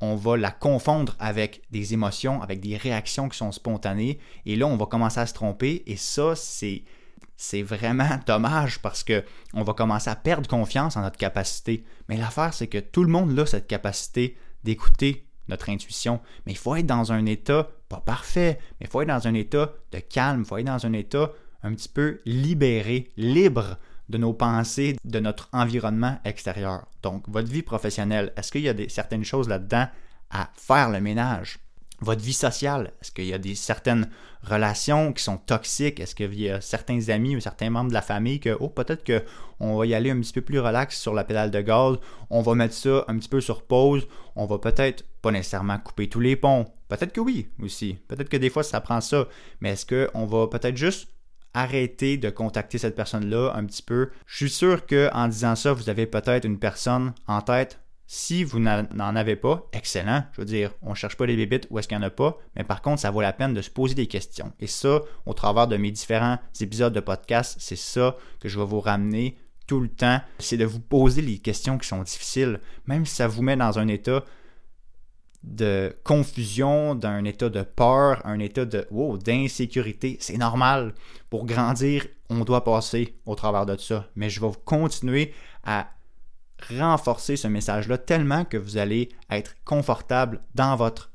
on 0.00 0.16
va 0.16 0.36
la 0.36 0.50
confondre 0.50 1.16
avec 1.18 1.62
des 1.70 1.94
émotions, 1.94 2.42
avec 2.42 2.60
des 2.60 2.76
réactions 2.76 3.28
qui 3.28 3.38
sont 3.38 3.52
spontanées 3.52 4.18
et 4.44 4.56
là, 4.56 4.66
on 4.66 4.76
va 4.76 4.86
commencer 4.86 5.20
à 5.20 5.26
se 5.26 5.34
tromper 5.34 5.84
et 5.86 5.96
ça, 5.96 6.34
c'est 6.36 6.84
c'est 7.42 7.62
vraiment 7.62 8.08
dommage 8.26 8.78
parce 8.78 9.02
que 9.02 9.24
on 9.52 9.64
va 9.64 9.74
commencer 9.74 10.08
à 10.08 10.14
perdre 10.14 10.48
confiance 10.48 10.96
en 10.96 11.02
notre 11.02 11.18
capacité. 11.18 11.84
Mais 12.08 12.16
l'affaire, 12.16 12.54
c'est 12.54 12.68
que 12.68 12.78
tout 12.78 13.02
le 13.02 13.10
monde 13.10 13.36
a 13.36 13.44
cette 13.46 13.66
capacité 13.66 14.38
d'écouter 14.62 15.26
notre 15.48 15.68
intuition. 15.68 16.20
Mais 16.46 16.52
il 16.52 16.58
faut 16.58 16.76
être 16.76 16.86
dans 16.86 17.10
un 17.10 17.26
état, 17.26 17.68
pas 17.88 18.00
parfait, 18.00 18.60
mais 18.78 18.86
il 18.86 18.88
faut 18.88 19.02
être 19.02 19.08
dans 19.08 19.26
un 19.26 19.34
état 19.34 19.72
de 19.90 19.98
calme, 19.98 20.42
il 20.42 20.46
faut 20.46 20.56
être 20.56 20.66
dans 20.66 20.86
un 20.86 20.92
état 20.92 21.32
un 21.64 21.74
petit 21.74 21.88
peu 21.88 22.20
libéré, 22.26 23.10
libre 23.16 23.76
de 24.08 24.18
nos 24.18 24.34
pensées, 24.34 24.96
de 25.04 25.18
notre 25.18 25.48
environnement 25.52 26.20
extérieur. 26.24 26.86
Donc, 27.02 27.28
votre 27.28 27.50
vie 27.50 27.62
professionnelle, 27.62 28.32
est-ce 28.36 28.52
qu'il 28.52 28.62
y 28.62 28.68
a 28.68 28.74
des, 28.74 28.88
certaines 28.88 29.24
choses 29.24 29.48
là-dedans 29.48 29.88
à 30.30 30.50
faire 30.54 30.90
le 30.90 31.00
ménage? 31.00 31.58
Votre 32.02 32.20
vie 32.20 32.32
sociale, 32.32 32.92
est-ce 33.00 33.12
qu'il 33.12 33.26
y 33.26 33.32
a 33.32 33.38
des 33.38 33.54
certaines 33.54 34.10
relations 34.42 35.12
qui 35.12 35.22
sont 35.22 35.36
toxiques? 35.36 36.00
Est-ce 36.00 36.16
qu'il 36.16 36.34
y 36.34 36.50
a 36.50 36.60
certains 36.60 37.10
amis 37.10 37.36
ou 37.36 37.40
certains 37.40 37.70
membres 37.70 37.90
de 37.90 37.94
la 37.94 38.02
famille 38.02 38.40
que, 38.40 38.56
oh, 38.58 38.68
peut-être 38.68 39.04
qu'on 39.06 39.76
va 39.76 39.86
y 39.86 39.94
aller 39.94 40.10
un 40.10 40.18
petit 40.20 40.32
peu 40.32 40.40
plus 40.40 40.58
relax 40.58 40.98
sur 40.98 41.14
la 41.14 41.22
pédale 41.22 41.52
de 41.52 41.60
gaz, 41.60 41.98
on 42.28 42.42
va 42.42 42.56
mettre 42.56 42.74
ça 42.74 43.04
un 43.06 43.16
petit 43.18 43.28
peu 43.28 43.40
sur 43.40 43.62
pause, 43.62 44.08
on 44.34 44.46
va 44.46 44.58
peut-être 44.58 45.04
pas 45.22 45.30
nécessairement 45.30 45.78
couper 45.78 46.08
tous 46.08 46.18
les 46.18 46.34
ponts? 46.34 46.66
Peut-être 46.88 47.12
que 47.12 47.20
oui 47.20 47.50
aussi. 47.62 47.96
Peut-être 48.08 48.28
que 48.28 48.36
des 48.36 48.50
fois 48.50 48.64
ça 48.64 48.80
prend 48.80 49.00
ça. 49.00 49.28
Mais 49.60 49.70
est-ce 49.70 49.86
qu'on 49.86 50.26
va 50.26 50.48
peut-être 50.48 50.76
juste 50.76 51.08
arrêter 51.54 52.16
de 52.16 52.30
contacter 52.30 52.78
cette 52.78 52.96
personne-là 52.96 53.52
un 53.54 53.64
petit 53.64 53.82
peu? 53.82 54.10
Je 54.26 54.38
suis 54.38 54.50
sûr 54.50 54.86
qu'en 54.86 55.28
disant 55.28 55.54
ça, 55.54 55.72
vous 55.72 55.88
avez 55.88 56.06
peut-être 56.06 56.46
une 56.46 56.58
personne 56.58 57.14
en 57.28 57.42
tête. 57.42 57.78
Si 58.06 58.44
vous 58.44 58.58
n'en 58.58 59.16
avez 59.16 59.36
pas, 59.36 59.68
excellent. 59.72 60.24
Je 60.32 60.42
veux 60.42 60.46
dire, 60.46 60.72
on 60.82 60.90
ne 60.90 60.94
cherche 60.94 61.16
pas 61.16 61.24
les 61.24 61.36
bébites 61.36 61.66
où 61.70 61.78
est-ce 61.78 61.88
qu'il 61.88 61.96
n'y 61.96 62.04
en 62.04 62.06
a 62.06 62.10
pas, 62.10 62.36
mais 62.56 62.64
par 62.64 62.82
contre, 62.82 63.00
ça 63.00 63.10
vaut 63.10 63.22
la 63.22 63.32
peine 63.32 63.54
de 63.54 63.62
se 63.62 63.70
poser 63.70 63.94
des 63.94 64.06
questions. 64.06 64.52
Et 64.60 64.66
ça, 64.66 65.00
au 65.24 65.32
travers 65.32 65.66
de 65.66 65.76
mes 65.76 65.90
différents 65.90 66.38
épisodes 66.60 66.92
de 66.92 67.00
podcast, 67.00 67.56
c'est 67.58 67.76
ça 67.76 68.16
que 68.40 68.48
je 68.48 68.58
vais 68.58 68.66
vous 68.66 68.80
ramener 68.80 69.38
tout 69.66 69.80
le 69.80 69.88
temps. 69.88 70.20
C'est 70.38 70.56
de 70.56 70.64
vous 70.64 70.80
poser 70.80 71.22
les 71.22 71.38
questions 71.38 71.78
qui 71.78 71.88
sont 71.88 72.02
difficiles, 72.02 72.60
même 72.86 73.06
si 73.06 73.14
ça 73.14 73.28
vous 73.28 73.42
met 73.42 73.56
dans 73.56 73.78
un 73.78 73.88
état 73.88 74.24
de 75.42 75.96
confusion, 76.04 76.94
d'un 76.94 77.24
état 77.24 77.48
de 77.48 77.62
peur, 77.62 78.24
un 78.24 78.38
état 78.38 78.64
de 78.64 78.86
wow, 78.90 79.18
d'insécurité. 79.18 80.16
C'est 80.20 80.36
normal. 80.36 80.94
Pour 81.30 81.46
grandir, 81.46 82.06
on 82.28 82.44
doit 82.44 82.64
passer 82.64 83.16
au 83.26 83.34
travers 83.34 83.66
de 83.66 83.76
ça. 83.76 84.06
Mais 84.14 84.30
je 84.30 84.40
vais 84.40 84.52
continuer 84.64 85.32
à 85.64 85.88
renforcer 86.78 87.36
ce 87.36 87.48
message-là 87.48 87.98
tellement 87.98 88.44
que 88.44 88.56
vous 88.56 88.76
allez 88.76 89.10
être 89.30 89.54
confortable 89.64 90.40
dans 90.54 90.76
votre 90.76 91.12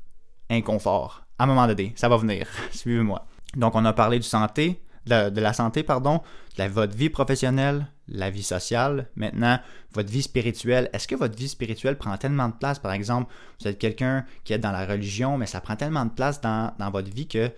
inconfort. 0.50 1.24
À 1.38 1.44
un 1.44 1.46
moment 1.46 1.66
donné, 1.66 1.92
ça 1.96 2.08
va 2.08 2.16
venir. 2.16 2.48
Suivez-moi. 2.72 3.26
Donc, 3.56 3.74
on 3.74 3.84
a 3.84 3.92
parlé 3.92 4.20
santé, 4.22 4.82
de, 5.08 5.40
la 5.40 5.52
santé, 5.52 5.82
pardon, 5.82 6.20
de 6.58 6.64
votre 6.64 6.94
vie 6.94 7.10
professionnelle, 7.10 7.86
la 8.08 8.30
vie 8.30 8.42
sociale. 8.42 9.08
Maintenant, 9.16 9.58
votre 9.92 10.10
vie 10.10 10.22
spirituelle. 10.22 10.90
Est-ce 10.92 11.08
que 11.08 11.14
votre 11.14 11.36
vie 11.36 11.48
spirituelle 11.48 11.96
prend 11.96 12.16
tellement 12.16 12.48
de 12.48 12.54
place? 12.54 12.78
Par 12.78 12.92
exemple, 12.92 13.32
vous 13.60 13.68
êtes 13.68 13.78
quelqu'un 13.78 14.24
qui 14.44 14.52
est 14.52 14.58
dans 14.58 14.72
la 14.72 14.86
religion, 14.86 15.38
mais 15.38 15.46
ça 15.46 15.60
prend 15.60 15.76
tellement 15.76 16.04
de 16.04 16.10
place 16.10 16.40
dans, 16.40 16.72
votre 16.92 17.10
vie 17.10 17.28
que 17.28 17.50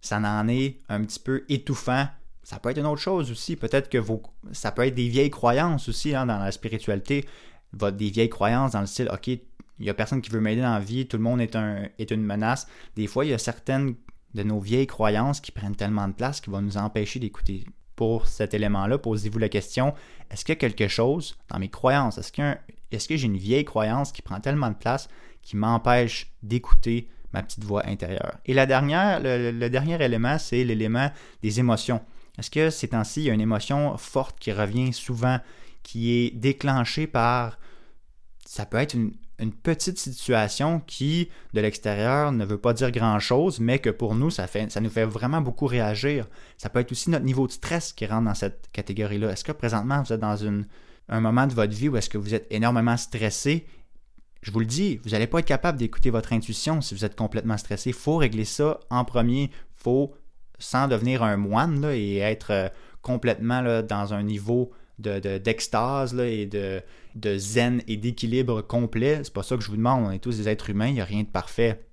ça 0.00 0.18
en 0.18 0.48
est 0.48 0.78
un 0.88 1.02
petit 1.02 1.20
peu 1.20 1.44
étouffant. 1.48 2.06
Ça 2.48 2.58
peut 2.58 2.70
être 2.70 2.78
une 2.78 2.86
autre 2.86 3.02
chose 3.02 3.30
aussi. 3.30 3.56
Peut-être 3.56 3.90
que 3.90 3.98
vos, 3.98 4.22
ça 4.52 4.72
peut 4.72 4.86
être 4.86 4.94
des 4.94 5.08
vieilles 5.08 5.28
croyances 5.28 5.86
aussi 5.90 6.14
hein, 6.14 6.24
dans 6.24 6.38
la 6.38 6.50
spiritualité. 6.50 7.28
Des 7.74 8.08
vieilles 8.08 8.30
croyances 8.30 8.72
dans 8.72 8.80
le 8.80 8.86
style, 8.86 9.10
OK, 9.12 9.26
il 9.26 9.40
n'y 9.78 9.90
a 9.90 9.92
personne 9.92 10.22
qui 10.22 10.30
veut 10.30 10.40
m'aider 10.40 10.62
dans 10.62 10.72
la 10.72 10.80
vie, 10.80 11.06
tout 11.06 11.18
le 11.18 11.22
monde 11.22 11.42
est, 11.42 11.54
un, 11.56 11.90
est 11.98 12.10
une 12.10 12.22
menace. 12.22 12.66
Des 12.96 13.06
fois, 13.06 13.26
il 13.26 13.32
y 13.32 13.34
a 13.34 13.38
certaines 13.38 13.96
de 14.32 14.42
nos 14.44 14.60
vieilles 14.60 14.86
croyances 14.86 15.42
qui 15.42 15.52
prennent 15.52 15.76
tellement 15.76 16.08
de 16.08 16.14
place 16.14 16.40
qui 16.40 16.48
vont 16.48 16.62
nous 16.62 16.78
empêcher 16.78 17.20
d'écouter. 17.20 17.66
Pour 17.96 18.26
cet 18.26 18.54
élément-là, 18.54 18.96
posez-vous 18.96 19.38
la 19.38 19.50
question, 19.50 19.92
est-ce 20.30 20.42
qu'il 20.46 20.54
y 20.54 20.56
a 20.56 20.58
quelque 20.58 20.88
chose 20.88 21.36
dans 21.50 21.58
mes 21.58 21.68
croyances? 21.68 22.16
Est-ce, 22.16 22.32
est-ce 22.90 23.08
que 23.08 23.16
j'ai 23.18 23.26
une 23.26 23.36
vieille 23.36 23.66
croyance 23.66 24.10
qui 24.10 24.22
prend 24.22 24.40
tellement 24.40 24.70
de 24.70 24.74
place 24.76 25.10
qui 25.42 25.58
m'empêche 25.58 26.32
d'écouter 26.42 27.10
ma 27.34 27.42
petite 27.42 27.64
voix 27.64 27.86
intérieure? 27.86 28.38
Et 28.46 28.54
la 28.54 28.64
dernière, 28.64 29.20
le, 29.22 29.68
dernier 29.68 30.02
élément, 30.02 30.38
c'est 30.38 30.64
l'élément 30.64 31.10
des 31.42 31.60
émotions. 31.60 32.00
Est-ce 32.38 32.50
que 32.50 32.70
ces 32.70 32.88
temps-ci, 32.88 33.22
il 33.22 33.24
y 33.24 33.30
a 33.30 33.34
une 33.34 33.40
émotion 33.40 33.96
forte 33.96 34.38
qui 34.38 34.52
revient 34.52 34.92
souvent, 34.92 35.38
qui 35.82 36.12
est 36.12 36.30
déclenchée 36.30 37.06
par, 37.06 37.58
ça 38.46 38.66
peut 38.66 38.76
être 38.76 38.94
une, 38.94 39.12
une 39.38 39.52
petite 39.52 39.98
situation 39.98 40.80
qui, 40.80 41.28
de 41.54 41.60
l'extérieur, 41.60 42.32
ne 42.32 42.44
veut 42.44 42.58
pas 42.58 42.72
dire 42.72 42.90
grand-chose, 42.90 43.60
mais 43.60 43.78
que 43.78 43.90
pour 43.90 44.14
nous, 44.14 44.30
ça, 44.30 44.46
fait, 44.46 44.70
ça 44.70 44.80
nous 44.80 44.90
fait 44.90 45.04
vraiment 45.04 45.40
beaucoup 45.40 45.66
réagir. 45.66 46.26
Ça 46.56 46.68
peut 46.68 46.80
être 46.80 46.92
aussi 46.92 47.10
notre 47.10 47.24
niveau 47.24 47.46
de 47.46 47.52
stress 47.52 47.92
qui 47.92 48.06
rentre 48.06 48.24
dans 48.24 48.34
cette 48.34 48.68
catégorie-là. 48.72 49.30
Est-ce 49.30 49.44
que 49.44 49.52
présentement, 49.52 50.02
vous 50.02 50.12
êtes 50.12 50.20
dans 50.20 50.36
une, 50.36 50.66
un 51.08 51.20
moment 51.20 51.46
de 51.46 51.54
votre 51.54 51.72
vie 51.72 51.88
où 51.88 51.96
est-ce 51.96 52.10
que 52.10 52.18
vous 52.18 52.34
êtes 52.34 52.46
énormément 52.50 52.96
stressé? 52.96 53.66
Je 54.42 54.50
vous 54.50 54.60
le 54.60 54.66
dis, 54.66 54.96
vous 55.04 55.10
n'allez 55.10 55.26
pas 55.26 55.38
être 55.38 55.46
capable 55.46 55.78
d'écouter 55.78 56.10
votre 56.10 56.32
intuition 56.32 56.80
si 56.80 56.94
vous 56.94 57.04
êtes 57.04 57.16
complètement 57.16 57.56
stressé. 57.56 57.90
Il 57.90 57.96
faut 57.96 58.16
régler 58.16 58.44
ça 58.44 58.80
en 58.90 59.04
premier. 59.04 59.44
Il 59.44 59.82
faut, 59.82 60.14
sans 60.58 60.88
devenir 60.88 61.22
un 61.22 61.36
moine 61.36 61.84
et 61.92 62.18
être 62.18 62.50
euh, 62.50 62.68
complètement 63.02 63.60
là, 63.60 63.82
dans 63.82 64.14
un 64.14 64.22
niveau 64.22 64.72
d'extase 64.98 66.12
de, 66.12 66.24
et 66.24 66.46
de, 66.46 66.82
de 67.14 67.38
zen 67.38 67.82
et 67.86 67.96
d'équilibre 67.96 68.62
complet. 68.62 69.20
C'est 69.22 69.32
pas 69.32 69.44
ça 69.44 69.56
que 69.56 69.62
je 69.62 69.68
vous 69.68 69.76
demande. 69.76 70.06
On 70.06 70.10
est 70.10 70.18
tous 70.18 70.36
des 70.36 70.48
êtres 70.48 70.70
humains, 70.70 70.88
il 70.88 70.94
n'y 70.94 71.00
a 71.00 71.04
rien 71.04 71.22
de 71.22 71.28
parfait. 71.28 71.88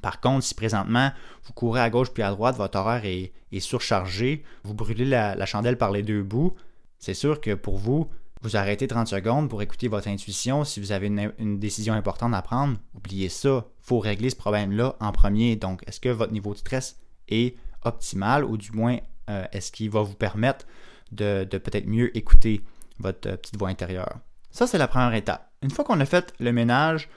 Par 0.00 0.20
contre, 0.20 0.44
si 0.44 0.54
présentement 0.54 1.10
vous 1.44 1.52
courez 1.52 1.80
à 1.80 1.90
gauche 1.90 2.10
puis 2.12 2.22
à 2.22 2.30
droite, 2.30 2.56
votre 2.56 2.78
horaire 2.78 3.04
est, 3.04 3.32
surchargé, 3.60 4.44
vous 4.64 4.74
brûlez 4.74 5.04
la, 5.04 5.46
chandelle 5.46 5.78
par 5.78 5.90
les 5.90 6.02
deux 6.02 6.22
bouts, 6.22 6.54
c'est 6.98 7.14
sûr 7.14 7.40
que 7.40 7.54
pour 7.54 7.78
vous, 7.78 8.08
vous 8.42 8.56
arrêtez 8.56 8.86
30 8.86 9.08
secondes 9.08 9.48
pour 9.48 9.62
écouter 9.62 9.88
votre 9.88 10.08
intuition. 10.08 10.64
Si 10.64 10.80
vous 10.80 10.92
avez 10.92 11.08
une, 11.08 11.58
décision 11.58 11.94
importante 11.94 12.34
à 12.34 12.42
prendre, 12.42 12.78
oubliez 12.94 13.28
ça. 13.28 13.66
Il 13.82 13.86
faut 13.86 13.98
régler 13.98 14.30
ce 14.30 14.36
problème-là 14.36 14.96
en 15.00 15.12
premier. 15.12 15.56
Donc, 15.56 15.82
est-ce 15.86 15.98
que 15.98 16.08
votre 16.08 16.32
niveau 16.32 16.52
de 16.52 16.58
stress 16.58 17.00
est 17.28 17.56
optimal 17.88 18.44
ou 18.44 18.56
du 18.56 18.72
moins 18.72 18.98
euh, 19.30 19.44
est-ce 19.52 19.72
qu'il 19.72 19.90
va 19.90 20.02
vous 20.02 20.14
permettre 20.14 20.66
de, 21.12 21.44
peut-être 21.44 21.86
mieux 21.86 22.16
écouter 22.16 22.62
votre 22.98 23.28
euh, 23.28 23.36
petite 23.36 23.56
voix 23.56 23.68
intérieure? 23.68 24.18
Ça, 24.50 24.66
c'est 24.66 24.78
la 24.78 24.88
première 24.88 25.14
étape. 25.14 25.50
Une 25.62 25.70
fois 25.70 25.84
qu'on 25.84 26.00
a 26.00 26.06
fait 26.06 26.32
le 26.40 26.52
ménage, 26.52 27.08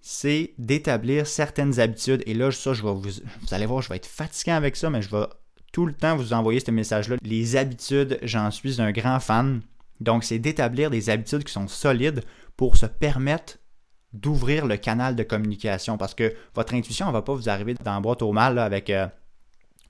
c'est 0.00 0.54
d'établir 0.58 1.26
certaines 1.26 1.78
habitudes. 1.78 2.22
Et 2.26 2.34
là, 2.34 2.50
ça, 2.50 2.74
je 2.74 2.82
vais 2.82 2.92
vous, 2.92 3.02
vous 3.02 3.54
allez 3.54 3.66
voir, 3.66 3.82
je 3.82 3.88
vais 3.88 3.96
être 3.96 4.06
fatiguant 4.06 4.56
avec 4.56 4.76
ça, 4.76 4.90
mais 4.90 5.02
je 5.02 5.10
vais 5.10 5.26
tout 5.72 5.86
le 5.86 5.94
temps 5.94 6.16
vous 6.16 6.32
envoyer 6.32 6.60
ce 6.60 6.70
message-là. 6.70 7.16
Les 7.22 7.56
habitudes, 7.56 8.18
j'en 8.22 8.50
suis 8.50 8.80
un 8.80 8.92
grand 8.92 9.20
fan. 9.20 9.62
Donc, 10.00 10.24
c'est 10.24 10.38
d'établir 10.38 10.90
des 10.90 11.08
habitudes 11.08 11.44
qui 11.44 11.52
sont 11.52 11.68
solides 11.68 12.22
pour 12.56 12.76
se 12.76 12.86
permettre 12.86 13.58
d'ouvrir 14.12 14.66
le 14.66 14.76
canal 14.76 15.16
de 15.16 15.22
communication. 15.22 15.96
Parce 15.96 16.14
que 16.14 16.34
votre 16.54 16.74
intuition 16.74 17.06
ne 17.06 17.12
va 17.12 17.22
pas 17.22 17.34
vous 17.34 17.48
arriver 17.48 17.74
dans 17.74 17.94
la 17.94 18.00
boîte 18.00 18.22
au 18.22 18.32
mal 18.32 18.58
avec 18.58 18.90
euh, 18.90 19.06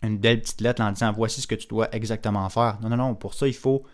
une 0.03 0.19
belle 0.19 0.41
petite 0.41 0.61
lettre 0.61 0.83
en 0.83 0.93
disant 0.93 1.12
voici 1.12 1.41
ce 1.41 1.47
que 1.47 1.55
tu 1.55 1.67
dois 1.67 1.95
exactement 1.95 2.49
faire. 2.49 2.79
Non, 2.83 2.88
non, 2.88 2.97
non. 2.97 3.15
Pour 3.15 3.35
ça, 3.35 3.47
il 3.47 3.55
faut 3.55 3.85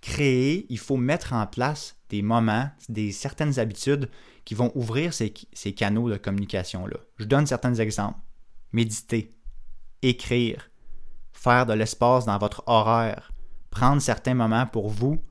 créer, 0.00 0.66
il 0.68 0.78
faut 0.78 0.96
mettre 0.96 1.32
en 1.32 1.46
place 1.46 1.96
des 2.08 2.22
moments, 2.22 2.68
des 2.88 3.12
certaines 3.12 3.58
habitudes 3.58 4.08
qui 4.44 4.54
vont 4.54 4.72
ouvrir 4.74 5.12
ces, 5.12 5.32
ces 5.52 5.72
canaux 5.72 6.10
de 6.10 6.16
communication-là. 6.16 6.96
Je 7.18 7.24
donne 7.24 7.46
certains 7.46 7.74
exemples. 7.74 8.18
Méditer, 8.72 9.30
écrire, 10.02 10.70
faire 11.32 11.66
de 11.66 11.72
l'espace 11.72 12.24
dans 12.24 12.38
votre 12.38 12.62
horaire, 12.66 13.32
prendre 13.70 14.00
certains 14.00 14.34
moments 14.34 14.66
pour 14.66 14.88
vous, 14.88 15.22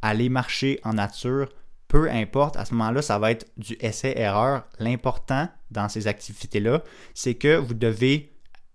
aller 0.00 0.28
marcher 0.28 0.80
en 0.84 0.94
nature, 0.94 1.48
peu 1.88 2.10
importe, 2.10 2.56
à 2.56 2.64
ce 2.64 2.72
moment-là, 2.74 3.02
ça 3.02 3.18
va 3.18 3.30
être 3.30 3.46
du 3.58 3.76
essai-erreur. 3.80 4.64
L'important 4.78 5.48
dans 5.70 5.90
ces 5.90 6.06
activités-là, 6.06 6.82
c'est 7.12 7.34
que 7.34 7.56
vous 7.56 7.74
devez 7.74 8.31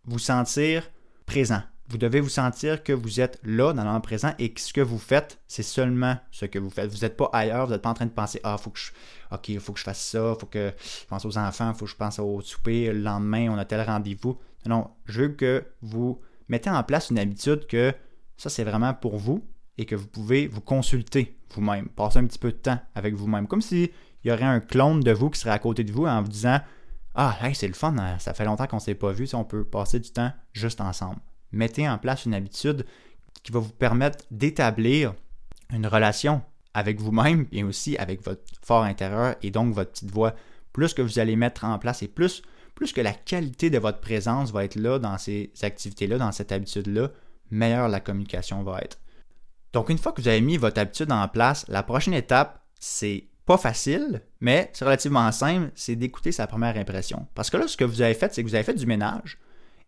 vous 0.08 0.20
sentir 0.20 0.90
présent. 1.26 1.62
Vous 1.90 1.98
devez 1.98 2.20
vous 2.20 2.30
sentir 2.30 2.84
que 2.84 2.92
vous 2.92 3.22
êtes 3.22 3.40
là, 3.44 3.72
dans 3.72 3.94
le 3.94 4.02
présent, 4.02 4.34
et 4.40 4.52
que 4.52 4.60
ce 4.60 4.74
que 4.74 4.82
vous 4.82 4.98
faites, 4.98 5.40
c'est 5.48 5.64
seulement 5.64 6.18
ce 6.32 6.46
que 6.46 6.60
vous 6.60 6.70
faites. 6.70 6.92
Vous 6.92 7.00
n'êtes 7.00 7.16
pas 7.16 7.30
ailleurs, 7.32 7.66
vous 7.66 7.72
n'êtes 7.72 7.82
pas 7.82 7.92
en 7.92 7.94
train 7.94 8.06
de 8.06 8.12
penser 8.12 8.42
Ah, 8.44 8.58
faut 8.58 8.72
que 8.72 8.80
je. 8.80 8.92
OK, 9.32 9.50
il 9.50 9.60
faut 9.60 9.72
que 9.72 9.80
je 9.80 9.86
fasse 9.86 10.04
ça, 10.04 10.34
il 10.36 10.40
faut 10.40 10.48
que 10.48 10.74
je 10.80 11.06
pense 11.06 11.24
aux 11.24 11.38
enfants, 11.38 11.72
il 11.72 11.78
faut 11.78 11.86
que 11.86 11.92
je 11.92 11.96
pense 11.96 12.20
au 12.20 12.42
souper, 12.42 12.92
le 12.92 13.00
lendemain, 13.00 13.50
on 13.50 13.58
a 13.58 13.64
tel 13.64 13.82
rendez-vous. 13.82 14.38
Non, 14.66 14.90
je 15.06 15.22
veux 15.22 15.30
que 15.30 15.64
vous 15.82 16.20
mettez 16.50 16.70
en 16.70 16.84
place 16.84 17.10
une 17.10 17.20
habitude 17.20 17.68
que 17.68 17.94
ça, 18.38 18.50
c'est 18.50 18.66
vraiment 18.66 18.94
pour 18.94 19.18
vous 19.18 19.44
et 19.78 19.86
que 19.86 19.96
vous 19.96 20.08
pouvez 20.08 20.48
vous 20.48 20.62
consulter 20.62 21.38
vous-même, 21.54 21.88
passer 21.88 22.20
un 22.20 22.26
petit 22.26 22.40
peu 22.40 22.52
de 22.52 22.58
temps 22.58 22.80
avec 22.96 23.14
vous-même. 23.14 23.48
Comme 23.48 23.62
s'il 23.62 23.90
y 24.26 24.32
aurait 24.32 24.44
un 24.44 24.60
clone 24.60 25.00
de 25.00 25.12
vous 25.12 25.30
qui 25.30 25.40
serait 25.40 25.52
à 25.52 25.60
côté 25.60 25.84
de 25.84 25.92
vous 25.92 26.06
en 26.06 26.22
vous 26.22 26.28
disant 26.28 26.60
ah, 27.20 27.36
c'est 27.56 27.68
le 27.68 27.74
fun, 27.74 27.98
hein, 27.98 28.20
ça 28.20 28.36
fait 28.36 28.46
longtemps 28.46 28.68
qu'on 28.68 28.76
ne 28.78 28.82
s'est 28.82 28.94
pas 28.94 29.12
vu, 29.12 29.28
on 29.34 29.44
peut 29.44 29.64
passer 29.64 30.00
du 30.00 30.12
temps 30.12 30.32
juste 30.54 30.82
ensemble. 30.82 31.18
Mettez 31.52 31.90
en 31.90 31.98
place 31.98 32.26
une 32.26 32.36
habitude 32.36 32.86
qui 33.42 33.52
va 33.52 33.60
vous 33.60 33.72
permettre 33.72 34.24
d'établir 34.30 35.16
une 35.74 35.88
relation 35.88 36.44
avec 36.76 37.02
vous-même 37.02 37.48
et 37.52 37.64
aussi 37.64 37.98
avec 37.98 38.24
votre 38.24 38.44
fort 38.62 38.84
intérieur 38.84 39.36
et 39.42 39.50
donc 39.50 39.74
votre 39.74 39.92
petite 39.94 40.12
voix. 40.12 40.36
Plus 40.74 40.94
que 40.94 41.02
vous 41.02 41.18
allez 41.18 41.36
mettre 41.36 41.64
en 41.64 41.80
place 41.80 42.04
et 42.04 42.08
plus, 42.08 42.44
plus 42.76 42.94
que 42.94 43.02
la 43.02 43.14
qualité 43.14 43.72
de 43.72 43.80
votre 43.80 44.00
présence 44.00 44.52
va 44.52 44.64
être 44.64 44.76
là 44.76 45.00
dans 45.00 45.18
ces 45.18 45.52
activités-là, 45.64 46.20
dans 46.20 46.32
cette 46.32 46.52
habitude-là, 46.52 47.10
meilleure 47.50 47.90
la 47.90 48.00
communication 48.00 48.62
va 48.62 48.82
être. 48.82 49.00
Donc 49.74 49.90
une 49.90 49.98
fois 49.98 50.12
que 50.12 50.22
vous 50.22 50.28
avez 50.28 50.42
mis 50.42 50.58
votre 50.58 50.80
habitude 50.80 51.12
en 51.12 51.28
place, 51.28 51.66
la 51.68 51.82
prochaine 51.82 52.14
étape, 52.14 52.64
c'est 52.80 53.26
pas 53.48 53.58
facile, 53.58 54.22
mais 54.42 54.70
c'est 54.74 54.84
relativement 54.84 55.32
simple, 55.32 55.72
c'est 55.74 55.96
d'écouter 55.96 56.34
sa 56.34 56.48
première 56.48 56.78
impression. 56.78 57.28
Parce 57.34 57.50
que 57.50 57.56
là, 57.56 57.68
ce 57.70 57.78
que 57.78 57.86
vous 57.86 58.02
avez 58.02 58.14
fait, 58.14 58.34
c'est 58.34 58.44
que 58.44 58.48
vous 58.48 58.56
avez 58.56 58.66
fait 58.66 58.74
du 58.74 58.86
ménage. 58.86 59.40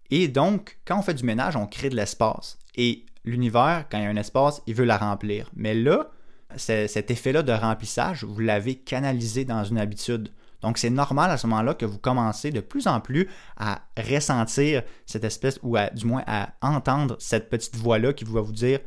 Et 0.10 0.30
donc, 0.30 0.80
quand 0.86 0.98
on 0.98 1.02
fait 1.02 1.14
du 1.14 1.26
ménage, 1.26 1.58
on 1.58 1.68
crée 1.68 1.90
de 1.90 1.96
l'espace. 1.98 2.58
Et 2.76 3.06
l'univers, 3.26 3.86
quand 3.92 3.98
il 3.98 4.06
y 4.06 4.08
a 4.08 4.10
un 4.10 4.16
espace, 4.16 4.62
il 4.66 4.76
veut 4.76 4.86
la 4.86 4.98
remplir. 4.98 5.52
Mais 5.54 5.76
là, 5.76 6.10
cet 6.56 7.12
effet-là 7.12 7.44
de 7.44 7.52
remplissage, 7.52 8.24
vous 8.24 8.40
l'avez 8.40 8.76
canalisé 8.76 9.44
dans 9.44 9.66
une 9.66 9.78
habitude. 9.78 10.32
Donc, 10.62 10.78
c'est 10.78 10.90
normal 10.90 11.30
à 11.30 11.38
ce 11.38 11.46
moment-là 11.48 11.74
que 11.74 11.86
vous 11.86 12.00
commencez 12.00 12.52
de 12.52 12.62
plus 12.62 12.88
en 12.88 13.02
plus 13.02 13.28
à 13.58 13.82
ressentir 13.98 14.84
cette 15.06 15.26
espèce, 15.26 15.60
ou 15.64 15.76
du 15.94 16.06
moins 16.06 16.24
à 16.28 16.54
entendre 16.62 17.18
cette 17.20 17.50
petite 17.50 17.76
voix-là 17.76 18.14
qui 18.14 18.24
va 18.24 18.40
vous 18.40 18.54
dire 18.54 18.80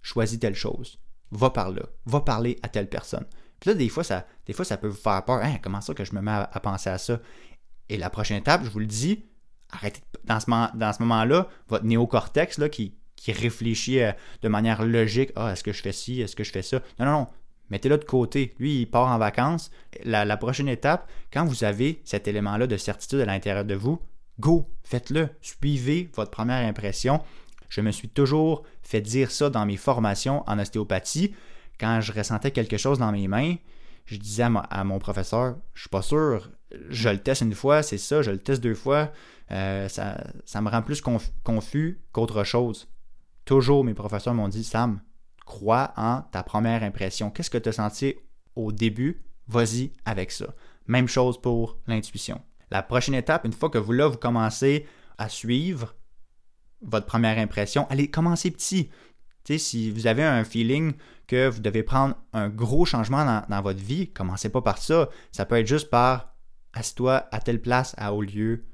choisis 0.00 0.38
telle 0.38 0.54
chose, 0.54 0.98
va 1.32 1.50
par 1.50 1.70
là, 1.70 1.82
va 2.06 2.20
parler 2.20 2.58
à 2.62 2.68
telle 2.68 2.88
personne. 2.88 3.26
Puis 3.60 3.70
là, 3.70 3.74
des 3.74 3.88
fois, 3.88 4.04
ça, 4.04 4.26
peut 4.46 4.88
vous 4.88 4.94
faire 4.94 5.24
peur. 5.24 5.40
Hein, 5.42 5.56
comment 5.62 5.80
ça 5.80 5.94
que 5.94 6.04
je 6.04 6.14
me 6.14 6.20
mets 6.20 6.30
à, 6.30 6.60
penser 6.60 6.90
à 6.90 6.98
ça? 6.98 7.20
Et 7.88 7.96
la 7.96 8.10
prochaine 8.10 8.38
étape, 8.38 8.64
je 8.64 8.70
vous 8.70 8.80
le 8.80 8.86
dis, 8.86 9.24
arrêtez 9.70 10.00
dans 10.24 10.40
ce, 10.40 10.46
dans 10.76 10.92
ce 10.92 11.02
moment-là, 11.02 11.48
votre 11.68 11.84
néocortex 11.84 12.58
là, 12.58 12.68
qui, 12.68 12.94
qui 13.14 13.32
réfléchit 13.32 14.00
euh, 14.00 14.12
de 14.42 14.48
manière 14.48 14.84
logique, 14.84 15.30
ah, 15.36 15.52
est-ce 15.52 15.62
que 15.62 15.72
je 15.72 15.82
fais 15.82 15.92
ci, 15.92 16.20
est-ce 16.20 16.36
que 16.36 16.44
je 16.44 16.52
fais 16.52 16.62
ça? 16.62 16.80
Non, 16.98 17.06
non, 17.06 17.12
non. 17.12 17.26
Mettez-le 17.70 17.98
de 17.98 18.04
côté. 18.04 18.54
Lui, 18.60 18.82
il 18.82 18.86
part 18.86 19.08
en 19.08 19.18
vacances. 19.18 19.72
La, 20.04 20.24
la 20.24 20.36
prochaine 20.36 20.68
étape, 20.68 21.10
quand 21.32 21.44
vous 21.44 21.64
avez 21.64 22.00
cet 22.04 22.28
élément-là 22.28 22.68
de 22.68 22.76
certitude 22.76 23.20
à 23.20 23.24
l'intérieur 23.24 23.64
de 23.64 23.74
vous, 23.74 24.00
go, 24.38 24.68
faites-le. 24.84 25.30
Suivez 25.40 26.08
votre 26.14 26.30
première 26.30 26.64
impression. 26.64 27.20
Je 27.68 27.80
me 27.80 27.90
suis 27.90 28.08
toujours 28.08 28.62
fait 28.82 29.00
dire 29.00 29.32
ça 29.32 29.50
dans 29.50 29.66
mes 29.66 29.76
formations 29.76 30.44
en 30.46 30.60
ostéopathie 30.60 31.34
quand 31.78 32.00
je 32.00 32.12
ressentais 32.12 32.50
quelque 32.50 32.76
chose 32.76 32.98
dans 32.98 33.12
mes 33.12 33.28
mains, 33.28 33.56
je 34.06 34.16
disais 34.16 34.44
à, 34.44 34.84
mon 34.84 34.98
professeur, 34.98 35.56
je 35.74 35.80
suis 35.82 35.88
pas 35.88 36.02
sûr, 36.02 36.50
je 36.88 37.08
le 37.08 37.18
teste 37.18 37.42
une 37.42 37.54
fois, 37.54 37.82
c'est 37.82 37.98
ça, 37.98 38.22
je 38.22 38.30
le 38.30 38.38
teste 38.38 38.62
deux 38.62 38.74
fois, 38.74 39.12
euh, 39.50 39.88
ça, 39.88 40.24
ça, 40.44 40.60
me 40.60 40.70
rend 40.70 40.82
plus 40.82 41.02
confus 41.42 42.00
qu'autre 42.12 42.44
chose. 42.44 42.88
Toujours 43.44 43.84
mes 43.84 43.94
professeurs 43.94 44.34
m'ont 44.34 44.48
dit, 44.48 44.64
Sam, 44.64 45.00
crois 45.44 45.92
en 45.96 46.22
ta 46.22 46.42
première 46.42 46.82
impression. 46.82 47.30
Qu'est-ce 47.30 47.50
que 47.50 47.58
tu 47.58 47.68
as 47.68 47.72
senti 47.72 48.14
au 48.54 48.72
début? 48.72 49.22
Vas-y 49.48 49.92
avec 50.04 50.32
ça. 50.32 50.46
Même 50.86 51.08
chose 51.08 51.40
pour 51.40 51.78
l'intuition. 51.86 52.40
La 52.70 52.82
prochaine 52.82 53.14
étape, 53.14 53.44
une 53.44 53.52
fois 53.52 53.70
que 53.70 53.78
vous 53.78 53.92
là, 53.92 54.08
vous 54.08 54.18
commencez 54.18 54.86
à 55.18 55.28
suivre 55.28 55.94
votre 56.82 57.06
première 57.06 57.38
impression, 57.38 57.86
allez, 57.88 58.10
commencez 58.10 58.50
petit 58.50 58.90
si 59.46 59.90
vous 59.90 60.06
avez 60.06 60.24
un 60.24 60.44
feeling 60.44 60.92
que 61.26 61.48
vous 61.48 61.60
devez 61.60 61.82
prendre 61.82 62.14
un 62.32 62.48
gros 62.48 62.84
changement 62.84 63.42
dans, 63.48 63.62
votre 63.62 63.80
vie, 63.80 64.08
commencez 64.08 64.48
pas 64.48 64.62
par 64.62 64.78
ça. 64.78 65.08
Ça 65.32 65.44
peut 65.44 65.56
être 65.56 65.66
juste 65.66 65.90
par 65.90 66.34
assieds-toi 66.72 67.26
à 67.32 67.40
telle 67.40 67.60
place 67.60 67.94
à 67.96 68.12
au 68.12 68.22
lieu 68.22 68.64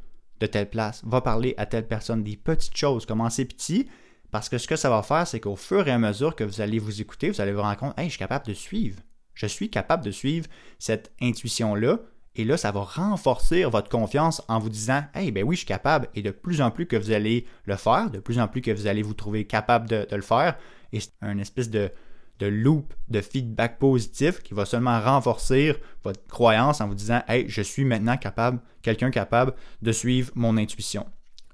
de 0.41 0.47
telle 0.47 0.69
place. 0.69 1.03
Va 1.05 1.21
parler 1.21 1.55
à 1.57 1.67
telle 1.67 1.87
personne. 1.87 2.25
Des 2.25 2.37
petites 2.37 2.77
choses. 2.77 3.07
Commencez 3.07 3.45
petit. 3.45 3.89
Parce 4.31 4.49
que 4.49 4.59
ce 4.59 4.67
que 4.67 4.77
ça 4.77 4.91
va 4.91 5.03
faire, 5.03 5.27
c'est 5.27 5.41
qu'au 5.41 5.57
fur 5.57 5.87
et 5.87 5.91
à 5.91 5.99
mesure 5.99 6.35
que 6.35 6.45
vous 6.45 6.61
allez 6.61 6.79
vous 6.79 7.01
écouter, 7.01 7.31
vous 7.31 7.41
allez 7.41 7.53
vous 7.53 7.61
rendre 7.61 7.77
compte, 7.77 7.99
hey, 7.99 8.07
je 8.07 8.13
suis 8.13 8.19
capable 8.19 8.47
de 8.47 8.55
suivre. 8.55 8.99
Je 9.35 9.47
suis 9.47 9.71
capable 9.71 10.05
de 10.05 10.11
suivre 10.11 10.47
cette 10.79 11.13
intuition-là. 11.21 12.01
Et 12.35 12.45
là, 12.45 12.57
ça 12.57 12.73
va 12.73 12.81
renforcer 12.81 13.65
votre 13.65 13.91
confiance 13.91 14.43
en 14.49 14.59
vous 14.59 14.71
disant 14.71 15.03
Hey, 15.15 15.31
ben 15.31 15.45
oui, 15.45 15.55
je 15.55 15.61
suis 15.61 15.67
capable. 15.67 16.09
Et 16.15 16.23
de 16.23 16.31
plus 16.31 16.63
en 16.63 16.71
plus 16.71 16.87
que 16.87 16.97
vous 16.97 17.11
allez 17.11 17.47
le 17.65 17.77
faire, 17.77 18.11
de 18.11 18.19
plus 18.19 18.39
en 18.39 18.49
plus 18.49 18.63
que 18.63 18.71
vous 18.71 18.87
allez 18.87 19.03
vous 19.03 19.15
trouver 19.15 19.45
capable 19.45 19.89
de, 19.89 20.07
le 20.11 20.23
faire. 20.23 20.57
Et 20.93 21.01
c'est 21.01 21.13
un 21.21 21.39
espèce 21.39 21.69
de, 21.69 21.91
de 22.39 22.47
loop 22.47 22.95
de 23.09 23.21
feedback 23.21 23.79
positif 23.79 24.43
qui 24.43 24.55
va 24.55 24.65
seulement 24.65 24.99
renforcer 25.01 25.77
votre 26.05 26.27
croyance 26.27 26.81
en 26.81 26.89
vous 26.89 26.95
disant 26.95 27.23
Hey, 27.29 27.45
je 27.49 27.61
suis 27.61 27.85
maintenant 27.85 28.17
capable, 28.17 28.61
quelqu'un 28.81 29.11
capable 29.11 29.53
de 29.83 29.93
suivre 29.93 30.33
mon 30.35 30.57
intuition. 30.57 31.07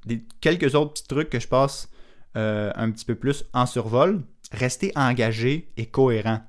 Des, 0.07 0.23
quelques 0.41 0.77
autres 0.77 0.93
petits 0.93 1.09
trucs 1.09 1.31
que 1.31 1.41
je 1.41 1.49
passe 1.49 1.91
euh, 2.37 2.71
un 2.77 2.91
petit 2.93 3.05
peu 3.05 3.17
plus 3.17 3.45
en 3.53 3.67
survol. 3.67 4.23
Restez 4.53 4.93
engagé 4.95 5.73
et 5.77 5.87
cohérent. 5.87 6.41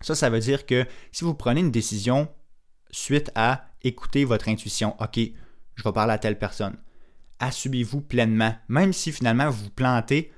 Ça, 0.00 0.14
ça 0.14 0.30
veut 0.30 0.40
dire 0.40 0.64
que 0.64 0.86
si 1.12 1.24
vous 1.24 1.34
prenez 1.34 1.60
une 1.60 1.70
décision 1.70 2.26
suite 2.90 3.30
à 3.34 3.66
écouter 3.82 4.24
votre 4.24 4.48
intuition. 4.48 4.96
OK, 5.00 5.18
je 5.74 5.82
vais 5.82 5.92
parler 5.92 6.12
à 6.12 6.18
telle 6.18 6.38
personne. 6.38 6.76
Assumez-vous 7.38 8.02
pleinement, 8.02 8.54
même 8.68 8.92
si 8.92 9.12
finalement 9.12 9.48
vous 9.48 9.64
vous 9.64 9.70
plantez, 9.70 10.32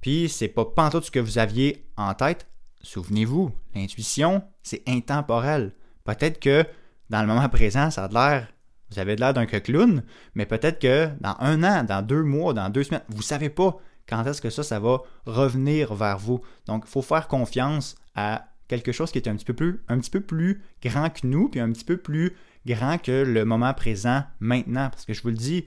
puis 0.00 0.28
c'est 0.28 0.48
pas 0.48 0.64
tout 0.90 1.02
ce 1.02 1.10
que 1.10 1.18
vous 1.18 1.38
aviez 1.38 1.86
en 1.96 2.14
tête. 2.14 2.46
Souvenez-vous, 2.82 3.50
l'intuition, 3.74 4.42
c'est 4.62 4.82
intemporel. 4.88 5.72
Peut-être 6.04 6.40
que 6.40 6.64
dans 7.10 7.20
le 7.20 7.26
moment 7.26 7.48
présent, 7.48 7.90
ça 7.90 8.04
a 8.04 8.08
l'air, 8.08 8.48
vous 8.90 8.98
avez 8.98 9.16
l'air 9.16 9.34
d'un 9.34 9.46
clown, 9.46 10.02
mais 10.34 10.46
peut-être 10.46 10.78
que 10.78 11.08
dans 11.20 11.36
un 11.40 11.62
an, 11.64 11.84
dans 11.84 12.02
deux 12.02 12.22
mois, 12.22 12.54
dans 12.54 12.70
deux 12.70 12.84
semaines, 12.84 13.02
vous 13.08 13.22
savez 13.22 13.50
pas 13.50 13.76
quand 14.08 14.24
est-ce 14.24 14.40
que 14.40 14.50
ça, 14.50 14.62
ça 14.62 14.78
va 14.78 15.00
revenir 15.26 15.94
vers 15.94 16.18
vous. 16.18 16.40
Donc, 16.66 16.84
il 16.86 16.90
faut 16.90 17.02
faire 17.02 17.26
confiance 17.28 17.96
à 18.14 18.46
quelque 18.68 18.92
chose 18.92 19.10
qui 19.10 19.18
est 19.18 19.28
un 19.28 19.36
petit 19.36 19.44
peu 19.44 19.54
plus, 19.54 19.82
un 19.88 19.98
petit 19.98 20.10
plus 20.10 20.62
grand 20.82 21.10
que 21.10 21.26
nous, 21.26 21.48
puis 21.48 21.60
un 21.60 21.70
petit 21.72 21.84
peu 21.84 21.96
plus 21.96 22.36
grand 22.66 22.98
que 22.98 23.24
le 23.24 23.44
moment 23.44 23.74
présent 23.74 24.24
maintenant. 24.40 24.90
Parce 24.90 25.04
que 25.04 25.14
je 25.14 25.22
vous 25.22 25.28
le 25.28 25.34
dis, 25.34 25.66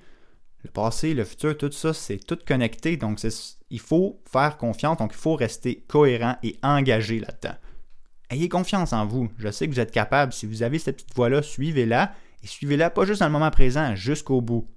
le 0.64 0.70
passé, 0.70 1.14
le 1.14 1.24
futur, 1.24 1.58
tout 1.58 1.72
ça, 1.72 1.94
c'est 1.94 2.18
tout 2.18 2.38
connecté. 2.46 2.98
Donc, 2.98 3.20
il 3.70 3.80
faut 3.80 4.22
faire 4.30 4.58
confiance, 4.58 4.98
donc 4.98 5.12
il 5.14 5.20
faut 5.20 5.36
rester 5.36 5.84
cohérent 5.88 6.36
et 6.44 6.58
engagé 6.62 7.20
là-dedans. 7.20 7.56
Ayez 8.30 8.50
confiance 8.50 8.94
en 8.94 9.06
vous. 9.06 9.30
Je 9.38 9.50
sais 9.50 9.68
que 9.68 9.74
vous 9.74 9.80
êtes 9.80 9.92
capable. 9.92 10.34
Si 10.34 10.46
vous 10.46 10.62
avez 10.62 10.78
cette 10.78 10.98
petite 10.98 11.16
voie-là, 11.16 11.42
suivez-la. 11.42 12.14
Et 12.44 12.48
suivez-la 12.48 12.90
pas 12.90 13.06
juste 13.06 13.22
dans 13.22 13.26
le 13.26 13.32
moment 13.32 13.50
présent, 13.50 13.96
jusqu'au 13.96 14.42
bout. 14.42 14.70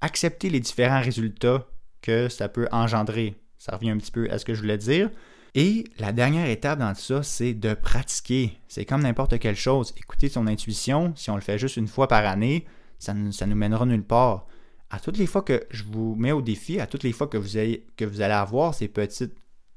Acceptez 0.00 0.50
les 0.50 0.60
différents 0.60 1.00
résultats 1.00 1.66
que 2.02 2.28
ça 2.28 2.48
peut 2.48 2.68
engendrer. 2.70 3.34
Ça 3.56 3.74
revient 3.74 3.90
un 3.90 3.96
petit 3.96 4.12
peu 4.12 4.30
à 4.30 4.38
ce 4.38 4.44
que 4.44 4.54
je 4.54 4.60
voulais 4.60 4.78
dire. 4.78 5.10
Et 5.58 5.84
la 5.98 6.12
dernière 6.12 6.50
étape 6.50 6.78
dans 6.78 6.92
tout 6.92 7.00
ça, 7.00 7.22
c'est 7.22 7.54
de 7.54 7.72
pratiquer. 7.72 8.58
C'est 8.68 8.84
comme 8.84 9.02
n'importe 9.02 9.38
quelle 9.38 9.56
chose. 9.56 9.94
Écouter 9.96 10.28
son 10.28 10.46
intuition, 10.46 11.14
si 11.16 11.30
on 11.30 11.34
le 11.34 11.40
fait 11.40 11.58
juste 11.58 11.78
une 11.78 11.88
fois 11.88 12.08
par 12.08 12.26
année, 12.26 12.66
ça, 12.98 13.14
nous 13.14 13.56
mènera 13.56 13.86
nulle 13.86 14.04
part. 14.04 14.46
À 14.90 15.00
toutes 15.00 15.16
les 15.16 15.26
fois 15.26 15.40
que 15.40 15.64
je 15.70 15.82
vous 15.84 16.14
mets 16.14 16.32
au 16.32 16.42
défi, 16.42 16.78
à 16.78 16.86
toutes 16.86 17.04
les 17.04 17.12
fois 17.12 17.26
que 17.26 17.38
vous, 17.38 17.56
allez 17.56 17.86
avoir 17.98 18.74
ces 18.74 18.86
petites 18.86 19.34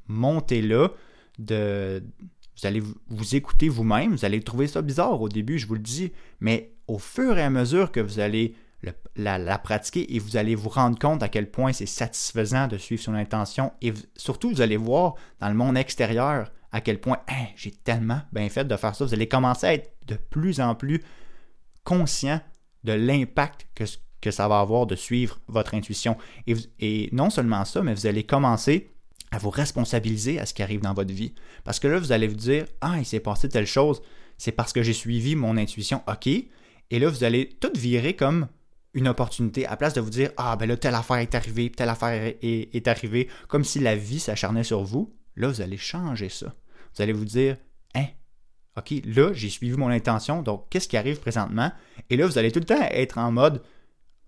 montées-là, 0.09 0.89
vous 1.39 2.67
allez 2.67 2.81
vous, 2.81 3.35
écouter 3.35 3.69
vous-même, 3.69 4.11
vous 4.11 4.25
allez 4.25 4.41
trouver 4.41 4.67
ça 4.67 4.81
bizarre 4.81 5.21
au 5.21 5.29
début, 5.29 5.59
je 5.59 5.67
vous 5.67 5.75
le 5.75 5.79
dis, 5.79 6.11
mais 6.41 6.73
au 6.87 6.99
fur 6.99 7.37
et 7.37 7.43
à 7.43 7.49
mesure 7.49 7.93
que 7.93 8.01
vous 8.01 8.19
allez 8.19 8.53
la, 9.15 9.57
pratiquer 9.57 10.15
et 10.15 10.19
vous 10.19 10.37
allez 10.37 10.55
vous 10.55 10.69
rendre 10.69 10.97
compte 10.97 11.21
à 11.23 11.29
quel 11.29 11.49
point 11.51 11.73
c'est 11.73 11.85
satisfaisant 11.85 12.67
de 12.67 12.77
suivre 12.77 13.01
son 13.01 13.13
intention 13.13 13.73
et 13.81 13.93
surtout 14.15 14.49
vous 14.49 14.61
allez 14.61 14.77
voir 14.77 15.15
dans 15.39 15.49
le 15.49 15.55
monde 15.55 15.77
extérieur 15.77 16.51
à 16.71 16.81
quel 16.81 17.01
point 17.01 17.19
hein, 17.27 17.45
j'ai 17.55 17.71
tellement 17.71 18.21
bien 18.31 18.47
fait 18.49 18.65
de 18.65 18.75
faire 18.77 18.95
ça. 18.95 19.03
Vous 19.03 19.13
allez 19.13 19.27
commencer 19.27 19.67
à 19.67 19.73
être 19.73 19.91
de 20.07 20.15
plus 20.15 20.61
en 20.61 20.75
plus 20.75 21.03
conscient 21.83 22.39
de 22.83 22.93
l'impact 22.93 23.67
que, 23.75 24.31
ça 24.31 24.47
va 24.47 24.59
avoir 24.59 24.85
de 24.85 24.95
suivre 24.95 25.39
votre 25.47 25.73
intuition. 25.73 26.17
Et, 26.45 26.53
et 26.79 27.09
non 27.11 27.29
seulement 27.29 27.65
ça, 27.65 27.81
mais 27.81 27.93
vous 27.93 28.05
allez 28.05 28.23
commencer 28.23 28.91
à 29.31 29.37
vous 29.37 29.49
responsabiliser 29.49 30.39
à 30.39 30.45
ce 30.45 30.53
qui 30.53 30.63
arrive 30.63 30.81
dans 30.81 30.93
votre 30.93 31.13
vie. 31.13 31.33
Parce 31.63 31.79
que 31.79 31.87
là, 31.87 31.99
vous 31.99 32.11
allez 32.11 32.27
vous 32.27 32.35
dire, 32.35 32.65
ah, 32.81 32.95
il 32.97 33.05
s'est 33.05 33.19
passé 33.19 33.49
telle 33.49 33.67
chose, 33.67 34.01
c'est 34.37 34.51
parce 34.51 34.73
que 34.73 34.83
j'ai 34.83 34.93
suivi 34.93 35.35
mon 35.35 35.57
intuition, 35.57 36.01
ok. 36.07 36.27
Et 36.27 36.99
là, 36.99 37.09
vous 37.09 37.23
allez 37.23 37.49
tout 37.59 37.71
virer 37.75 38.15
comme 38.15 38.47
une 38.93 39.07
opportunité, 39.07 39.65
à 39.65 39.77
place 39.77 39.93
de 39.93 40.01
vous 40.01 40.09
dire 40.09 40.31
Ah, 40.37 40.55
ben 40.55 40.67
là, 40.67 40.77
telle 40.77 40.95
affaire 40.95 41.17
est 41.17 41.35
arrivée, 41.35 41.71
telle 41.71 41.89
affaire 41.89 42.33
est, 42.41 42.87
arrivée, 42.87 43.29
comme 43.47 43.63
si 43.63 43.79
la 43.79 43.95
vie 43.95 44.19
s'acharnait 44.19 44.63
sur 44.63 44.83
vous, 44.83 45.13
là, 45.35 45.47
vous 45.47 45.61
allez 45.61 45.77
changer 45.77 46.29
ça. 46.29 46.53
Vous 46.95 47.01
allez 47.01 47.13
vous 47.13 47.25
dire 47.25 47.57
Hein, 47.95 48.07
OK, 48.77 48.93
là, 49.05 49.31
j'ai 49.33 49.49
suivi 49.49 49.77
mon 49.77 49.89
intention, 49.89 50.41
donc 50.41 50.67
qu'est-ce 50.69 50.87
qui 50.87 50.97
arrive 50.97 51.19
présentement? 51.19 51.71
Et 52.09 52.17
là, 52.17 52.25
vous 52.25 52.37
allez 52.37 52.51
tout 52.51 52.59
le 52.59 52.65
temps 52.65 52.81
être 52.91 53.17
en 53.17 53.31
mode 53.31 53.61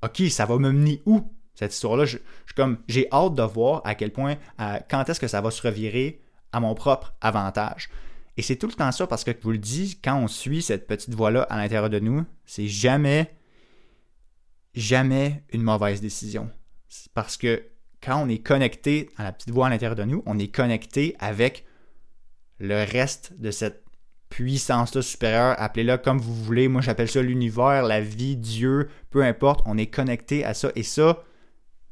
OK, 0.04 0.22
ça 0.30 0.46
va 0.46 0.58
me 0.58 0.72
mener 0.72 1.02
où 1.06 1.22
cette 1.54 1.74
histoire-là? 1.74 2.06
Comme 2.56 2.80
J'ai 2.88 3.08
hâte 3.12 3.36
de 3.36 3.44
voir 3.44 3.82
à 3.86 3.96
quel 3.96 4.12
point, 4.12 4.38
quand 4.90 5.10
est-ce 5.10 5.20
que 5.20 5.28
ça 5.28 5.42
va 5.42 5.52
se 5.52 5.62
revirer 5.62 6.22
à 6.52 6.60
mon 6.60 6.76
propre 6.76 7.14
avantage. 7.22 7.90
Et 8.38 8.42
c'est 8.42 8.56
tout 8.56 8.68
le 8.68 8.74
temps 8.74 8.92
ça 8.92 9.08
parce 9.08 9.24
que 9.24 9.32
je 9.32 9.38
vous 9.42 9.52
le 9.52 9.58
dis, 9.58 10.00
quand 10.04 10.18
on 10.18 10.28
suit 10.28 10.62
cette 10.62 10.88
petite 10.88 11.14
voie-là 11.14 11.44
à 11.44 11.58
l'intérieur 11.58 11.90
de 11.90 12.00
nous, 12.00 12.26
c'est 12.46 12.68
jamais 12.68 13.34
jamais 14.74 15.44
une 15.52 15.64
mauvaise 15.64 16.02
décision. 16.02 16.50
Parce 17.14 17.38
que 17.38 17.64
quand 18.02 18.24
on 18.24 18.30
est 18.30 18.40
connecté 18.40 19.10
à 19.18 19.24
la 19.24 19.32
petite 19.32 19.52
voix 19.52 19.68
à 19.68 19.70
l'intérieur 19.70 19.96
de 19.96 20.04
nous, 20.04 20.24
on 20.26 20.40
est 20.40 20.54
connecté 20.54 21.16
avec 21.20 21.66
le 22.60 22.84
reste 22.84 23.40
de 23.40 23.52
cette 23.52 23.84
puissance-là 24.30 25.02
supérieure, 25.02 25.56
appelez-la 25.60 25.98
comme 25.98 26.20
vous 26.20 26.34
voulez. 26.34 26.68
Moi, 26.68 26.82
j'appelle 26.82 27.10
ça 27.10 27.22
l'univers, 27.22 27.84
la 27.84 28.02
vie, 28.02 28.38
Dieu, 28.38 28.90
peu 29.10 29.24
importe. 29.24 29.62
On 29.66 29.78
est 29.78 29.88
connecté 29.88 30.46
à 30.46 30.54
ça 30.54 30.72
et 30.76 30.84
ça, 30.84 31.24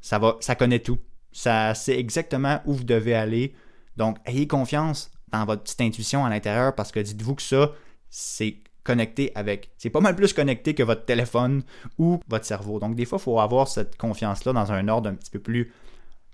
ça 0.00 0.18
va, 0.18 0.36
ça 0.40 0.54
connaît 0.54 0.78
tout. 0.78 0.98
Ça 1.32 1.74
sait 1.74 1.98
exactement 1.98 2.60
où 2.64 2.72
vous 2.72 2.84
devez 2.84 3.14
aller. 3.14 3.54
Donc, 3.96 4.16
ayez 4.24 4.46
confiance 4.46 5.10
dans 5.28 5.44
votre 5.44 5.62
petite 5.62 5.80
intuition 5.82 6.24
à 6.24 6.30
l'intérieur 6.30 6.74
parce 6.74 6.90
que 6.90 7.00
dites-vous 7.00 7.34
que 7.36 7.42
ça, 7.42 7.72
c'est 8.08 8.56
connecté 8.90 9.30
avec. 9.36 9.70
C'est 9.78 9.90
pas 9.90 10.00
mal 10.00 10.16
plus 10.16 10.32
connecté 10.32 10.74
que 10.74 10.82
votre 10.82 11.04
téléphone 11.04 11.62
ou 11.96 12.20
votre 12.28 12.44
cerveau. 12.44 12.80
Donc, 12.80 12.96
des 12.96 13.04
fois, 13.04 13.18
il 13.20 13.22
faut 13.22 13.38
avoir 13.38 13.68
cette 13.68 13.96
confiance-là 13.96 14.52
dans 14.52 14.72
un 14.72 14.88
ordre 14.88 15.08
un 15.10 15.14
petit 15.14 15.30
peu 15.30 15.38
plus. 15.38 15.72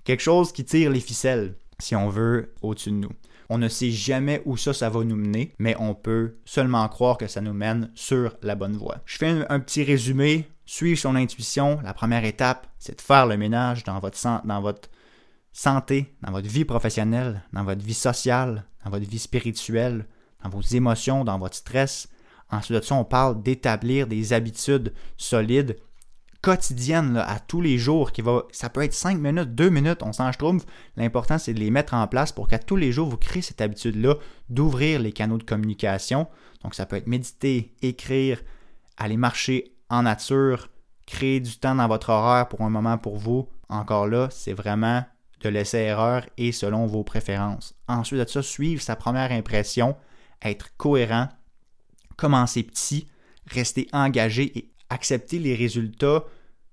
quelque 0.03 0.23
chose 0.23 0.51
qui 0.51 0.65
tire 0.65 0.89
les 0.89 0.99
ficelles, 0.99 1.55
si 1.79 1.95
on 1.95 2.09
veut, 2.09 2.53
au-dessus 2.63 2.89
de 2.89 2.95
nous. 2.95 3.11
On 3.49 3.59
ne 3.59 3.67
sait 3.67 3.91
jamais 3.91 4.41
où 4.45 4.57
ça, 4.57 4.73
ça 4.73 4.89
va 4.89 5.03
nous 5.03 5.15
mener, 5.15 5.53
mais 5.59 5.75
on 5.79 5.93
peut 5.93 6.37
seulement 6.45 6.87
croire 6.89 7.17
que 7.17 7.27
ça 7.27 7.41
nous 7.41 7.53
mène 7.53 7.91
sur 7.93 8.35
la 8.41 8.55
bonne 8.55 8.75
voie. 8.75 8.97
Je 9.05 9.17
fais 9.17 9.45
un, 9.47 9.59
petit 9.59 9.83
résumé. 9.83 10.49
Suivre 10.65 10.99
son 10.99 11.15
intuition. 11.15 11.79
La 11.81 11.93
première 11.93 12.25
étape, 12.25 12.67
c'est 12.77 12.97
de 12.97 13.01
faire 13.01 13.25
le 13.25 13.37
ménage 13.37 13.85
dans 13.85 13.99
votre, 13.99 14.17
dans 14.45 14.61
votre 14.61 14.89
santé, 15.53 16.13
dans 16.21 16.31
votre 16.31 16.49
vie 16.49 16.65
professionnelle, 16.65 17.43
dans 17.53 17.63
votre 17.63 17.85
vie 17.85 17.93
sociale, 17.93 18.65
dans 18.83 18.89
votre 18.89 19.07
vie 19.07 19.19
spirituelle, 19.19 20.05
dans 20.43 20.49
vos 20.49 20.61
émotions, 20.61 21.23
dans 21.23 21.39
votre 21.39 21.55
stress. 21.55 22.09
Ensuite 22.49 22.79
de 22.79 22.85
ça, 22.85 22.95
on 22.95 23.03
parle 23.03 23.41
d'établir 23.41 24.07
des 24.07 24.33
habitudes 24.33 24.93
solides 25.17 25.77
quotidiennes 26.41 27.17
à 27.17 27.39
tous 27.39 27.61
les 27.61 27.77
jours 27.77 28.11
qui 28.11 28.21
va 28.21 28.43
ça 28.51 28.69
peut 28.69 28.83
être 28.83 28.93
5 28.93 29.19
minutes, 29.19 29.55
2 29.55 29.69
minutes, 29.69 30.03
on 30.03 30.13
s'en 30.13 30.31
trouve. 30.31 30.63
L'important 30.95 31.37
c'est 31.37 31.53
de 31.53 31.59
les 31.59 31.71
mettre 31.71 31.93
en 31.93 32.07
place 32.07 32.31
pour 32.31 32.47
qu'à 32.47 32.59
tous 32.59 32.75
les 32.75 32.91
jours 32.91 33.09
vous 33.09 33.17
créez 33.17 33.41
cette 33.41 33.59
habitude 33.59 34.01
là 34.01 34.15
d'ouvrir 34.49 34.99
les 34.99 35.11
canaux 35.11 35.37
de 35.37 35.43
communication. 35.43 36.27
Donc 36.63 36.75
ça 36.75 36.85
peut 36.85 36.95
être 36.95 37.07
méditer, 37.07 37.73
écrire, 37.81 38.41
aller 38.97 39.17
marcher 39.17 39.73
en 39.89 40.03
nature, 40.03 40.69
créer 41.05 41.39
du 41.39 41.57
temps 41.57 41.75
dans 41.75 41.87
votre 41.87 42.09
horaire 42.09 42.47
pour 42.47 42.61
un 42.61 42.69
moment 42.69 42.97
pour 42.97 43.17
vous. 43.17 43.49
Encore 43.69 44.07
là, 44.07 44.29
c'est 44.31 44.53
vraiment 44.53 45.03
de 45.41 45.49
laisser 45.49 45.77
erreur 45.79 46.25
et 46.37 46.51
selon 46.51 46.85
vos 46.87 47.03
préférences. 47.03 47.75
Ensuite 47.87 48.21
de 48.21 48.29
ça, 48.29 48.41
suivre 48.41 48.81
sa 48.81 48.95
première 48.95 49.31
impression, 49.31 49.95
être 50.41 50.75
cohérent, 50.77 51.29
commencer 52.17 52.63
petit, 52.63 53.07
rester 53.45 53.87
engagé 53.93 54.57
et 54.57 54.71
accepter 54.89 55.39
les 55.39 55.55
résultats 55.55 56.25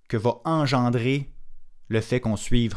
que 0.08 0.16
va 0.16 0.40
engendrer 0.44 1.30
le 1.88 2.00
fait 2.00 2.20
qu'on 2.20 2.36
suive 2.36 2.74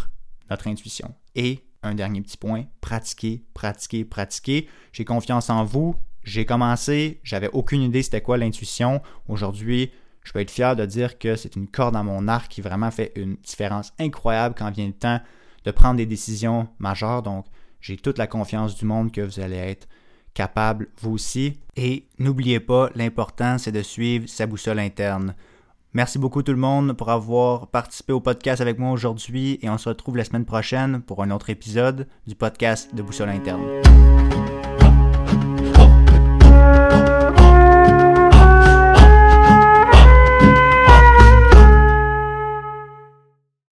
notre 0.50 0.68
intuition. 0.68 1.16
Et 1.36 1.64
un 1.84 1.96
dernier 1.96 2.22
petit 2.22 2.38
point, 2.38 2.66
pratiquer, 2.82 3.44
pratiquer, 3.54 4.06
pratiquer. 4.06 4.68
J'ai 4.92 5.06
confiance 5.06 5.50
en 5.50 5.64
vous. 5.64 5.96
J'ai 6.24 6.46
commencé, 6.46 7.22
j'avais 7.24 7.50
aucune 7.54 7.82
idée 7.82 8.04
c'était 8.04 8.22
quoi 8.22 8.38
l'intuition. 8.38 9.02
Aujourd'hui, 9.28 9.92
je 10.24 10.34
peux 10.34 10.40
être 10.40 10.52
fier 10.52 10.76
de 10.76 10.86
dire 10.86 11.18
que 11.18 11.38
c'est 11.38 11.56
une 11.56 11.68
corde 11.68 11.96
à 11.96 12.04
mon 12.04 12.28
arc 12.28 12.52
qui 12.52 12.62
vraiment 12.62 12.92
fait 12.92 13.14
une 13.16 13.38
différence 13.38 13.94
incroyable 13.98 14.56
quand 14.58 14.70
vient 14.72 14.88
le 14.88 14.94
temps 14.94 15.22
de 15.64 15.72
prendre 15.72 15.96
des 15.96 16.06
décisions 16.06 16.68
majeures. 16.80 17.24
Donc, 17.24 17.46
j'ai 17.80 17.96
toute 17.96 18.18
la 18.18 18.28
confiance 18.28 18.76
du 18.76 18.84
monde 18.84 19.12
que 19.12 19.22
vous 19.22 19.40
allez 19.40 19.56
être 19.56 19.88
capable, 20.38 20.88
vous 21.02 21.14
aussi. 21.14 21.58
Et 21.76 22.06
n'oubliez 22.20 22.60
pas, 22.60 22.92
l'important, 22.94 23.58
c'est 23.58 23.72
de 23.72 23.82
suivre 23.82 24.30
sa 24.30 24.46
boussole 24.46 24.78
interne. 24.78 25.34
Merci 25.94 26.20
beaucoup 26.20 26.44
tout 26.44 26.52
le 26.52 26.60
monde 26.60 26.94
pour 26.94 27.10
avoir 27.10 27.68
participé 27.68 28.14
au 28.14 28.20
podcast 28.20 28.62
avec 28.62 28.78
moi 28.78 28.92
aujourd'hui 28.92 29.58
et 29.64 29.70
on 29.70 29.80
se 29.80 29.90
retrouve 29.90 30.16
la 30.16 30.26
semaine 30.26 30.46
prochaine 30.46 31.02
pour 31.02 31.24
un 31.24 31.32
autre 31.32 31.50
épisode 31.50 32.08
du 32.28 32.36
podcast 32.36 32.94
de 32.94 33.02
Boussole 33.02 33.30
interne. 33.30 33.64